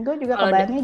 Gue 0.01 0.15
juga 0.19 0.35
Kalau 0.35 0.51
da- 0.51 0.67
kebayangnya 0.67 0.83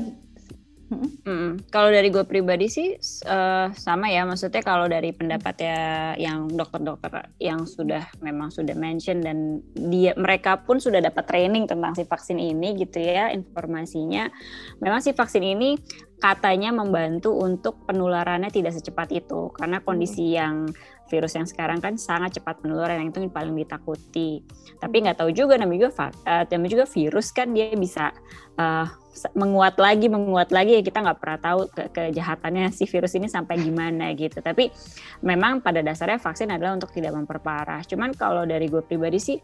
Mm, 0.90 1.70
Kalau 1.70 1.86
dari 1.86 2.10
gue 2.10 2.26
pribadi 2.26 2.66
sih 2.66 2.98
eh, 2.98 3.66
sama 3.78 4.10
ya, 4.10 4.26
maksudnya 4.26 4.58
kalau 4.58 4.90
dari 4.90 5.14
pendapat 5.14 5.54
ya 5.62 5.80
yang 6.18 6.50
dokter-dokter 6.50 7.30
yang 7.38 7.62
sudah 7.62 8.10
memang 8.18 8.50
sudah 8.50 8.74
mention 8.74 9.22
dan 9.22 9.62
dia 9.78 10.18
mereka 10.18 10.58
pun 10.58 10.82
sudah 10.82 10.98
dapat 10.98 11.30
training 11.30 11.70
tentang 11.70 11.94
si 11.94 12.02
vaksin 12.02 12.42
ini 12.42 12.74
gitu 12.74 12.98
ya 12.98 13.30
informasinya. 13.30 14.26
Memang 14.82 14.98
si 14.98 15.14
vaksin 15.14 15.46
ini 15.46 15.78
katanya 16.18 16.74
membantu 16.74 17.32
untuk 17.38 17.86
penularannya 17.86 18.50
tidak 18.50 18.74
secepat 18.74 19.14
itu. 19.14 19.54
Karena 19.54 19.80
kondisi 19.80 20.34
yang 20.34 20.68
virus 21.10 21.34
yang 21.34 21.44
sekarang 21.44 21.82
kan 21.82 21.98
sangat 21.98 22.38
cepat 22.38 22.62
menular 22.62 22.94
yang 22.94 23.10
itu 23.10 23.18
yang 23.18 23.34
paling 23.34 23.52
ditakuti. 23.58 24.46
Tapi 24.78 24.96
nggak 25.02 25.18
tahu 25.18 25.34
juga 25.34 25.58
namanya 25.58 25.90
juga 25.90 26.14
eh, 26.24 26.46
namanya 26.54 26.72
juga 26.78 26.86
virus 26.86 27.34
kan 27.34 27.50
dia 27.50 27.74
bisa 27.74 28.14
se- 29.10 29.32
menguat 29.34 29.76
lagi 29.80 30.06
menguat 30.06 30.54
lagi. 30.54 30.78
Ya 30.78 30.82
kita 30.84 31.02
nggak 31.02 31.18
pernah 31.18 31.38
tahu 31.40 31.60
ke 31.72 31.82
kejahatannya 31.90 32.70
si 32.70 32.86
virus 32.86 33.12
ini 33.18 33.26
sampai 33.26 33.58
gimana 33.58 34.12
gitu. 34.14 34.38
Tapi 34.40 34.70
memang 35.24 35.60
pada 35.64 35.82
dasarnya 35.82 36.20
vaksin 36.20 36.52
adalah 36.54 36.76
untuk 36.76 36.94
tidak 36.94 37.12
memperparah. 37.16 37.82
Cuman 37.84 38.14
kalau 38.14 38.46
dari 38.46 38.70
gue 38.70 38.80
pribadi 38.84 39.18
sih 39.18 39.38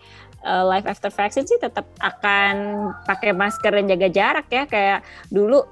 eh, 0.44 0.64
life 0.64 0.87
after 0.87 1.11
vaksin 1.11 1.44
sih 1.48 1.59
tetap 1.59 1.88
akan 1.98 2.55
pakai 3.05 3.35
masker 3.35 3.72
dan 3.72 3.85
jaga 3.90 4.09
jarak 4.09 4.46
ya. 4.48 4.64
Kayak 4.68 5.00
dulu 5.33 5.64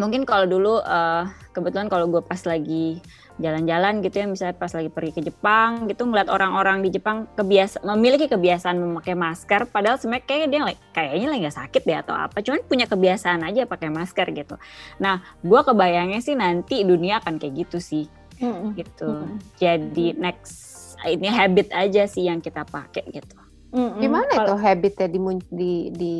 mungkin 0.00 0.24
kalau 0.24 0.46
dulu 0.48 0.80
eh, 0.80 1.24
kebetulan 1.52 1.90
kalau 1.90 2.06
gue 2.08 2.22
pas 2.22 2.40
lagi 2.46 3.02
jalan-jalan 3.40 4.00
gitu 4.00 4.20
ya 4.20 4.26
misalnya 4.28 4.54
pas 4.54 4.70
lagi 4.70 4.86
pergi 4.86 5.12
ke 5.12 5.22
Jepang 5.24 5.88
gitu 5.88 6.04
ngeliat 6.04 6.28
orang-orang 6.28 6.80
di 6.80 6.92
Jepang 6.92 7.24
kebiasa 7.32 7.80
memiliki 7.82 8.28
kebiasaan 8.28 8.76
memakai 8.76 9.12
masker 9.12 9.66
padahal 9.66 9.96
sebenarnya 9.96 10.24
kayaknya 10.24 10.48
dia 10.48 10.60
like- 10.62 10.84
kayaknya 10.92 11.26
lagi 11.26 11.40
nggak 11.42 11.58
sakit 11.58 11.82
deh 11.82 11.98
atau 11.98 12.14
apa 12.14 12.36
cuman 12.38 12.60
punya 12.64 12.86
kebiasaan 12.86 13.40
aja 13.42 13.64
pakai 13.64 13.88
masker 13.88 14.26
gitu 14.30 14.54
nah 14.96 15.18
gue 15.40 15.60
kebayangnya 15.60 16.20
sih 16.20 16.36
nanti 16.36 16.84
dunia 16.84 17.18
akan 17.18 17.36
kayak 17.36 17.66
gitu 17.66 17.80
sih 17.80 18.04
Mm-mm. 18.38 18.76
gitu 18.76 19.08
Mm-mm. 19.08 19.36
jadi 19.56 20.06
next 20.14 20.70
ini 21.02 21.26
habit 21.26 21.72
aja 21.72 22.04
sih 22.04 22.28
yang 22.28 22.38
kita 22.38 22.62
pakai 22.62 23.08
gitu 23.08 23.36
Mm-mm. 23.70 23.98
Gimana 23.98 24.26
Kalau- 24.28 24.54
itu 24.54 24.54
habitnya 24.58 25.06
di, 25.06 25.20
di 25.48 25.72
di 25.94 26.14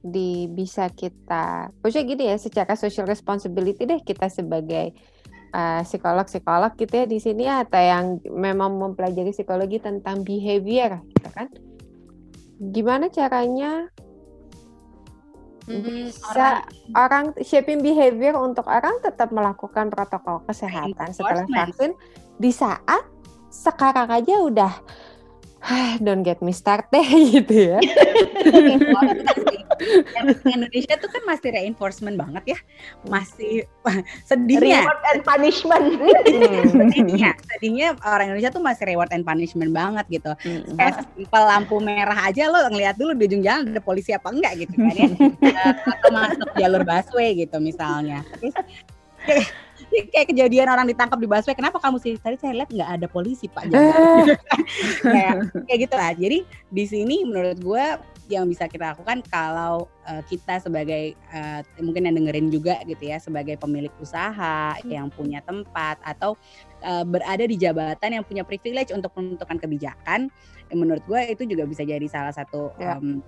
di 0.00 0.28
bisa 0.46 0.88
kita, 0.88 1.68
maksudnya 1.80 2.08
gini 2.08 2.24
ya, 2.28 2.36
secara 2.36 2.72
social 2.72 3.04
responsibility 3.04 3.84
deh 3.84 4.00
kita 4.00 4.28
sebagai 4.28 4.96
uh, 5.54 5.82
psikolog-psikolog 5.84 6.74
gitu 6.78 6.92
ya 6.94 7.06
di 7.06 7.18
sini 7.18 7.44
atau 7.46 7.80
yang 7.80 8.04
memang 8.26 8.76
mempelajari 8.78 9.34
psikologi 9.34 9.78
tentang 9.82 10.22
behavior, 10.22 11.02
gitu 11.14 11.28
kan? 11.30 11.46
Gimana 12.60 13.08
caranya 13.08 13.88
bisa 15.70 16.66
orang, 16.98 17.30
shaping 17.46 17.78
behavior 17.78 18.34
untuk 18.34 18.66
orang 18.66 18.98
tetap 19.06 19.30
melakukan 19.30 19.86
protokol 19.86 20.42
kesehatan 20.50 21.14
setelah 21.14 21.46
vaksin 21.46 21.94
di 22.42 22.50
saat 22.50 23.06
sekarang 23.50 24.10
aja 24.10 24.42
udah 24.42 24.72
don't 26.00 26.24
get 26.24 26.40
me 26.40 26.52
started 26.52 27.04
gitu 27.34 27.76
ya. 27.76 27.80
Indonesia 30.44 30.94
tuh 31.00 31.08
kan 31.08 31.22
masih 31.24 31.56
reinforcement 31.56 32.16
banget 32.20 32.56
ya, 32.56 32.58
masih 33.08 33.64
sedihnya. 34.28 34.84
Reward 34.84 35.02
and 35.12 35.22
punishment. 35.24 35.86
sedihnya, 36.68 37.30
sedihnya 37.48 37.88
orang 38.04 38.32
Indonesia 38.32 38.52
tuh 38.52 38.62
masih 38.64 38.84
reward 38.92 39.10
and 39.12 39.24
punishment 39.24 39.72
banget 39.72 40.04
gitu. 40.08 40.32
Kayak 40.76 41.08
simpel 41.16 41.44
lampu 41.44 41.76
merah 41.80 42.28
aja 42.28 42.48
lo 42.48 42.60
ngeliat 42.68 42.96
dulu 43.00 43.16
di 43.16 43.24
ujung 43.28 43.42
jalan 43.44 43.72
ada 43.72 43.80
polisi 43.80 44.12
apa 44.12 44.28
enggak 44.28 44.68
gitu 44.68 44.74
kan 44.76 44.94
ya. 44.96 45.08
Atau 45.96 46.08
masuk 46.12 46.48
jalur 46.60 46.82
busway 46.84 47.36
gitu 47.36 47.56
misalnya. 47.60 48.20
Terus 49.24 49.48
kayak, 49.90 50.06
kayak 50.14 50.26
kejadian 50.30 50.68
orang 50.70 50.86
ditangkap 50.86 51.18
di 51.18 51.28
busway, 51.28 51.54
kenapa 51.58 51.82
kamu 51.82 51.98
sih? 51.98 52.14
Tadi 52.16 52.36
saya 52.38 52.62
lihat 52.62 52.70
nggak 52.70 52.90
ada 52.96 53.06
polisi 53.10 53.50
pak. 53.50 53.66
jaga." 53.68 53.98
Gitu 54.24 54.44
kan. 54.46 54.60
kayak, 55.02 55.34
kayak 55.66 55.78
gitu 55.84 55.94
lah. 55.98 56.10
Jadi 56.14 56.38
di 56.70 56.84
sini 56.86 57.16
menurut 57.26 57.58
gue 57.58 57.84
yang 58.30 58.46
bisa 58.46 58.70
kita 58.70 58.94
lakukan 58.94 59.26
kalau 59.26 59.90
eh, 60.06 60.22
kita 60.30 60.62
sebagai 60.62 61.18
eh, 61.18 61.60
mungkin 61.82 62.06
yang 62.06 62.14
dengerin 62.14 62.46
juga 62.46 62.78
gitu 62.86 63.10
ya 63.10 63.18
sebagai 63.18 63.58
pemilik 63.58 63.90
usaha 63.98 64.78
yang 64.86 65.10
punya 65.10 65.42
tempat 65.42 65.98
atau 66.06 66.38
eh, 66.78 67.02
berada 67.02 67.42
di 67.42 67.58
jabatan 67.58 68.22
yang 68.22 68.24
punya 68.24 68.46
privilege 68.46 68.94
untuk 68.94 69.10
menentukan 69.18 69.58
kebijakan 69.58 70.30
menurut 70.70 71.02
gue 71.10 71.34
itu 71.34 71.42
juga 71.42 71.66
bisa 71.66 71.82
jadi 71.82 72.06
salah 72.06 72.30
satu 72.30 72.70
Ya. 72.78 72.96
em, 73.02 73.18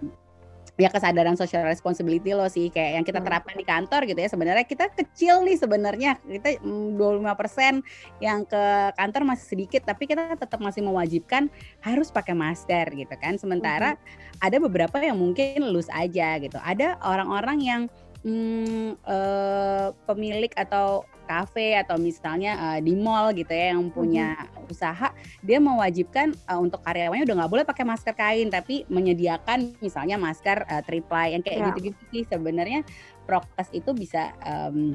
ya 0.81 0.89
kesadaran 0.89 1.37
social 1.37 1.69
responsibility 1.69 2.33
lo 2.33 2.49
sih 2.49 2.73
kayak 2.73 2.93
yang 2.97 3.05
kita 3.05 3.21
Hmm. 3.21 3.29
terapkan 3.29 3.55
di 3.55 3.67
kantor 3.67 4.01
gitu 4.09 4.19
ya. 4.19 4.29
Sebenarnya 4.33 4.65
kita 4.65 4.89
kecil 4.91 5.45
nih 5.45 5.57
sebenarnya. 5.61 6.17
Kita 6.25 6.59
mm, 6.65 6.97
25% 6.97 7.85
yang 8.25 8.49
ke 8.49 8.65
kantor 8.97 9.23
masih 9.29 9.47
sedikit 9.53 9.85
tapi 9.85 10.09
kita 10.09 10.35
tetap 10.35 10.59
masih 10.65 10.81
mewajibkan 10.81 11.53
harus 11.85 12.09
pakai 12.09 12.33
masker 12.33 12.89
gitu 12.97 13.15
kan. 13.21 13.37
Sementara 13.37 14.01
ada 14.41 14.57
beberapa 14.59 14.97
yang 14.99 15.21
mungkin 15.21 15.61
lulus 15.69 15.93
aja 15.93 16.41
gitu. 16.41 16.57
Ada 16.57 16.97
orang-orang 17.05 17.59
yang 17.61 17.83
hmm, 18.25 18.97
eh, 19.03 19.89
pemilik 20.09 20.53
atau 20.57 21.05
kafe 21.33 21.73
atau 21.81 21.97
misalnya 21.97 22.77
eh, 22.77 22.81
di 22.85 22.93
mall 22.93 23.33
gitu 23.33 23.49
ya 23.49 23.73
yang 23.73 23.89
punya 23.89 24.37
usaha 24.69 25.09
dia 25.41 25.57
mewajibkan 25.57 26.37
eh, 26.37 26.59
untuk 26.61 26.85
karyawannya 26.85 27.25
udah 27.25 27.37
nggak 27.41 27.53
boleh 27.53 27.65
pakai 27.65 27.85
masker 27.89 28.13
kain 28.13 28.53
tapi 28.53 28.85
menyediakan 28.93 29.81
misalnya 29.81 30.21
masker 30.21 30.69
eh, 30.69 30.83
triple 30.85 31.27
yang 31.33 31.41
kayak 31.41 31.59
Ya. 31.59 31.67
gitu-gitu 31.73 32.03
sih. 32.11 32.23
Sebenarnya 32.29 32.85
prokes 33.25 33.71
itu 33.73 33.91
bisa 33.95 34.35
em, 34.43 34.93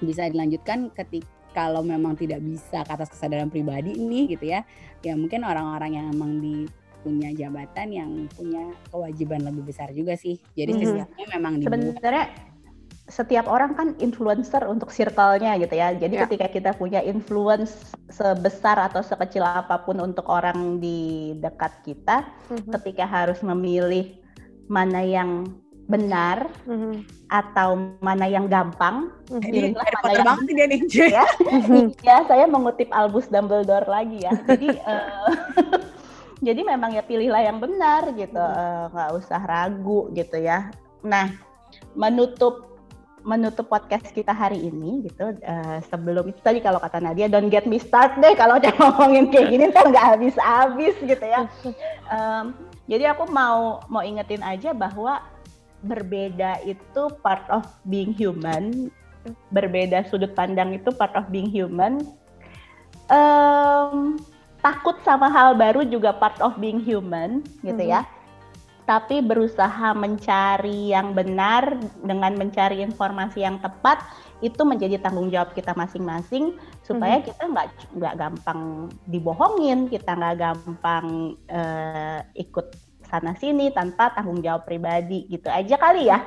bisa 0.00 0.24
dilanjutkan 0.30 0.88
ketika 0.90 1.28
kalau 1.54 1.86
memang 1.86 2.18
tidak 2.18 2.42
bisa 2.42 2.82
ke 2.82 2.90
atas 2.90 3.14
kesadaran 3.14 3.46
pribadi 3.46 3.94
nih 3.94 4.24
gitu 4.34 4.50
ya. 4.50 4.66
Ya 5.06 5.14
mungkin 5.14 5.46
orang-orang 5.46 5.94
yang 5.94 6.06
emang 6.10 6.42
di 6.42 6.66
punya 7.04 7.30
jabatan 7.30 7.92
yang 7.92 8.10
punya 8.32 8.74
kewajiban 8.90 9.44
lebih 9.44 9.68
besar 9.68 9.92
juga 9.94 10.16
sih. 10.16 10.40
Jadi 10.56 10.72
Mhm. 10.72 10.80
sistemnya 10.82 11.26
memang 11.36 11.52
dibuat. 11.62 11.78
Sebenarnya 11.94 12.26
setiap 13.04 13.44
orang 13.52 13.76
kan 13.76 13.88
influencer 14.00 14.64
untuk 14.64 14.88
circle-nya 14.88 15.60
gitu 15.60 15.76
ya. 15.76 15.92
Jadi 15.92 16.14
Ya. 16.16 16.22
ketika 16.24 16.46
kita 16.48 16.70
punya 16.72 17.04
influence 17.04 17.92
sebesar 18.08 18.80
atau 18.80 19.04
sekecil 19.04 19.44
apa 19.44 19.76
pun 19.84 20.00
untuk 20.00 20.24
orang 20.32 20.80
di 20.80 21.32
dekat 21.36 21.84
kita, 21.84 22.24
Mhm. 22.48 22.72
ketika 22.80 23.04
harus 23.04 23.44
memilih 23.44 24.16
mana 24.72 25.04
yang 25.04 25.44
benar 25.84 26.48
Mhm. 26.64 27.04
atau 27.28 27.76
mana 28.00 28.24
yang 28.24 28.48
gampang, 28.48 29.12
Mhm. 29.28 29.40
Ini 29.44 29.52
pilihlah 29.76 29.84
mana 30.00 30.12
yang 30.16 30.24
banget 30.24 30.44
dia 30.48 30.66
nih 30.72 30.80
ya. 31.20 31.24
ya 32.00 32.16
saya 32.24 32.48
mengutip 32.48 32.88
Albus 32.88 33.28
Dumbledore 33.28 33.84
lagi 33.84 34.24
ya. 34.24 34.32
Jadi 34.48 34.80
eh, 34.80 35.28
jadi 36.46 36.60
memang 36.64 36.96
ya 36.96 37.04
pilihlah 37.04 37.44
yang 37.44 37.60
benar 37.60 38.16
gitu, 38.16 38.40
Eh, 38.40 38.84
nggak 38.96 39.10
usah 39.12 39.44
ragu 39.44 40.08
gitu 40.16 40.40
ya. 40.40 40.72
Nah 41.04 41.36
menutup 41.92 42.73
menutup 43.24 43.72
podcast 43.72 44.04
kita 44.12 44.30
hari 44.30 44.68
ini 44.68 45.08
gitu 45.08 45.32
eh, 45.40 45.78
sebelum 45.88 46.28
itu 46.28 46.40
tadi 46.44 46.60
kalau 46.60 46.76
kata 46.76 47.00
Nadia 47.00 47.26
don't 47.26 47.48
get 47.48 47.64
me 47.64 47.80
start 47.80 48.20
deh 48.20 48.36
kalau 48.36 48.60
udah 48.60 48.72
ngomongin 48.80 49.32
kayak 49.32 49.48
gini 49.48 49.64
ntar 49.72 49.88
nggak 49.88 50.06
habis-habis 50.16 50.94
gitu 51.00 51.24
ya. 51.24 51.48
Em, 52.12 52.52
jadi 52.84 53.16
aku 53.16 53.24
mau 53.32 53.80
mau 53.88 54.04
ingetin 54.04 54.44
aja 54.44 54.76
bahwa 54.76 55.24
berbeda 55.80 56.60
itu 56.68 57.02
part 57.24 57.44
of 57.48 57.64
being 57.88 58.12
human 58.12 58.92
berbeda 59.48 60.04
sudut 60.12 60.36
pandang 60.36 60.76
itu 60.76 60.92
part 60.92 61.16
of 61.16 61.28
being 61.32 61.48
human. 61.48 62.04
Em, 63.08 64.20
takut 64.60 64.96
sama 65.04 65.28
hal 65.28 65.56
baru 65.56 65.84
juga 65.84 66.12
part 66.16 66.36
of 66.40 66.56
being 66.56 66.80
human, 66.80 67.44
gitu 67.60 67.84
ya. 67.84 68.04
Tapi 68.84 69.24
berusaha 69.24 69.96
mencari 69.96 70.92
yang 70.92 71.16
benar 71.16 71.80
dengan 72.04 72.36
mencari 72.36 72.84
informasi 72.84 73.40
yang 73.40 73.56
tepat 73.56 74.04
itu 74.44 74.60
menjadi 74.60 75.00
tanggung 75.00 75.32
jawab 75.32 75.56
kita 75.56 75.72
masing-masing 75.72 76.60
supaya 76.84 77.24
kita 77.24 77.48
nggak 77.48 77.96
nggak 77.96 78.14
gampang 78.20 78.92
dibohongin, 79.08 79.88
kita 79.88 80.12
nggak 80.12 80.36
gampang 80.36 81.32
eh, 81.48 82.20
ikut 82.36 82.76
sana 83.08 83.32
sini 83.40 83.72
tanpa 83.72 84.12
tanggung 84.12 84.44
jawab 84.44 84.68
pribadi 84.68 85.24
gitu 85.32 85.48
aja 85.48 85.80
kali 85.80 86.12
ya. 86.12 86.20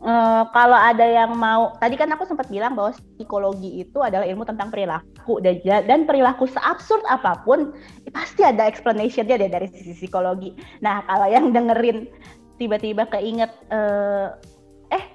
Eh, 0.00 0.42
kalau 0.56 0.80
ada 0.80 1.04
yang 1.04 1.36
mau, 1.36 1.76
tadi 1.76 1.92
kan 1.92 2.08
aku 2.08 2.24
sempat 2.24 2.48
bilang 2.48 2.72
bahwa 2.72 2.96
psikologi 3.20 3.84
itu 3.84 4.00
adalah 4.00 4.24
ilmu 4.24 4.48
tentang 4.48 4.72
perilaku 4.72 5.44
dan, 5.44 6.08
perilaku 6.08 6.48
seabsurd 6.48 7.04
apa 7.04 7.44
pun 7.44 7.76
pasti 8.08 8.40
ada 8.40 8.64
explanationnya 8.64 9.36
deh 9.36 9.52
dari 9.52 9.68
sisi 9.68 9.92
psikologi. 9.92 10.56
Nah 10.80 11.04
kalau 11.04 11.28
yang 11.28 11.52
dengerin 11.52 12.08
tiba-tiba 12.56 13.12
keinget 13.12 13.52
eh 13.68 14.32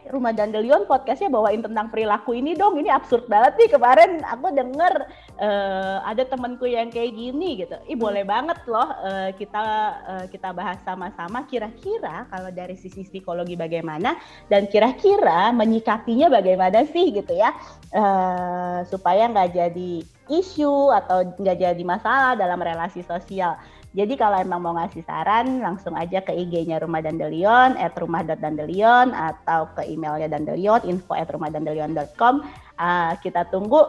Rumah 0.05 0.33
Dandelion 0.37 0.85
podcastnya 0.85 1.33
bawain 1.33 1.65
tentang 1.65 1.89
perilaku 1.89 2.37
ini 2.37 2.53
dong. 2.53 2.77
Ini 2.77 2.93
absurd 2.93 3.25
banget 3.25 3.57
nih. 3.57 3.69
Kemarin 3.73 4.21
aku 4.21 4.53
denger 4.53 4.93
uh, 5.41 5.97
ada 6.05 6.23
temanku 6.29 6.69
yang 6.69 6.93
kayak 6.93 7.17
gini 7.17 7.65
gitu. 7.65 7.73
Ih 7.89 7.97
boleh 7.97 8.21
banget 8.21 8.61
loh 8.69 8.85
uh, 8.85 9.29
kita 9.33 9.63
uh, 10.05 10.25
kita 10.29 10.53
bahas 10.53 10.77
sama-sama 10.85 11.49
kira-kira 11.49 12.29
kalau 12.29 12.53
dari 12.53 12.77
sisi 12.77 13.01
psikologi 13.01 13.57
bagaimana 13.57 14.13
dan 14.45 14.69
kira-kira 14.69 15.49
menyikapinya 15.53 16.29
bagaimana 16.29 16.85
sih 16.85 17.09
gitu 17.09 17.33
ya. 17.33 17.53
Uh, 17.95 18.85
supaya 18.85 19.25
nggak 19.31 19.57
jadi 19.57 20.03
isu 20.29 20.89
atau 20.89 21.21
nggak 21.37 21.57
jadi 21.61 21.83
masalah 21.85 22.33
dalam 22.33 22.57
relasi 22.57 23.05
sosial 23.05 23.57
jadi 23.95 24.13
kalau 24.19 24.35
emang 24.43 24.59
mau 24.59 24.75
ngasih 24.75 25.07
saran, 25.07 25.63
langsung 25.63 25.95
aja 25.95 26.19
ke 26.19 26.35
IG-nya 26.35 26.83
Rumah 26.83 26.99
Dandelion, 26.99 27.79
at 27.79 27.95
rumah.dandelion, 27.95 29.15
atau 29.15 29.71
ke 29.71 29.87
emailnya 29.87 30.27
Dandelion, 30.27 30.83
info 30.83 31.15
at 31.15 31.31
rumahdandelion.com. 31.31 32.43
Uh, 32.75 33.15
kita 33.23 33.47
tunggu 33.47 33.87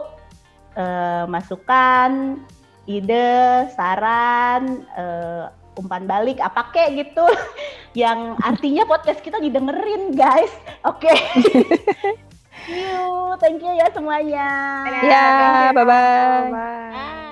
uh, 0.79 1.27
masukan, 1.27 2.39
ide, 2.87 3.67
saran, 3.75 4.87
uh, 4.95 5.51
umpan 5.75 6.07
balik, 6.07 6.39
apa 6.39 6.71
kek 6.71 6.95
gitu. 6.95 7.27
yang 8.07 8.39
artinya 8.39 8.87
podcast 8.87 9.19
kita 9.19 9.43
didengerin, 9.43 10.15
guys. 10.15 10.55
Oke. 10.87 11.11
Okay. 12.67 12.83
you, 12.83 13.31
thank 13.39 13.63
you 13.63 13.71
ya 13.79 13.87
semuanya. 13.95 14.49
Ya, 14.99 15.27
bye-bye. 15.71 17.26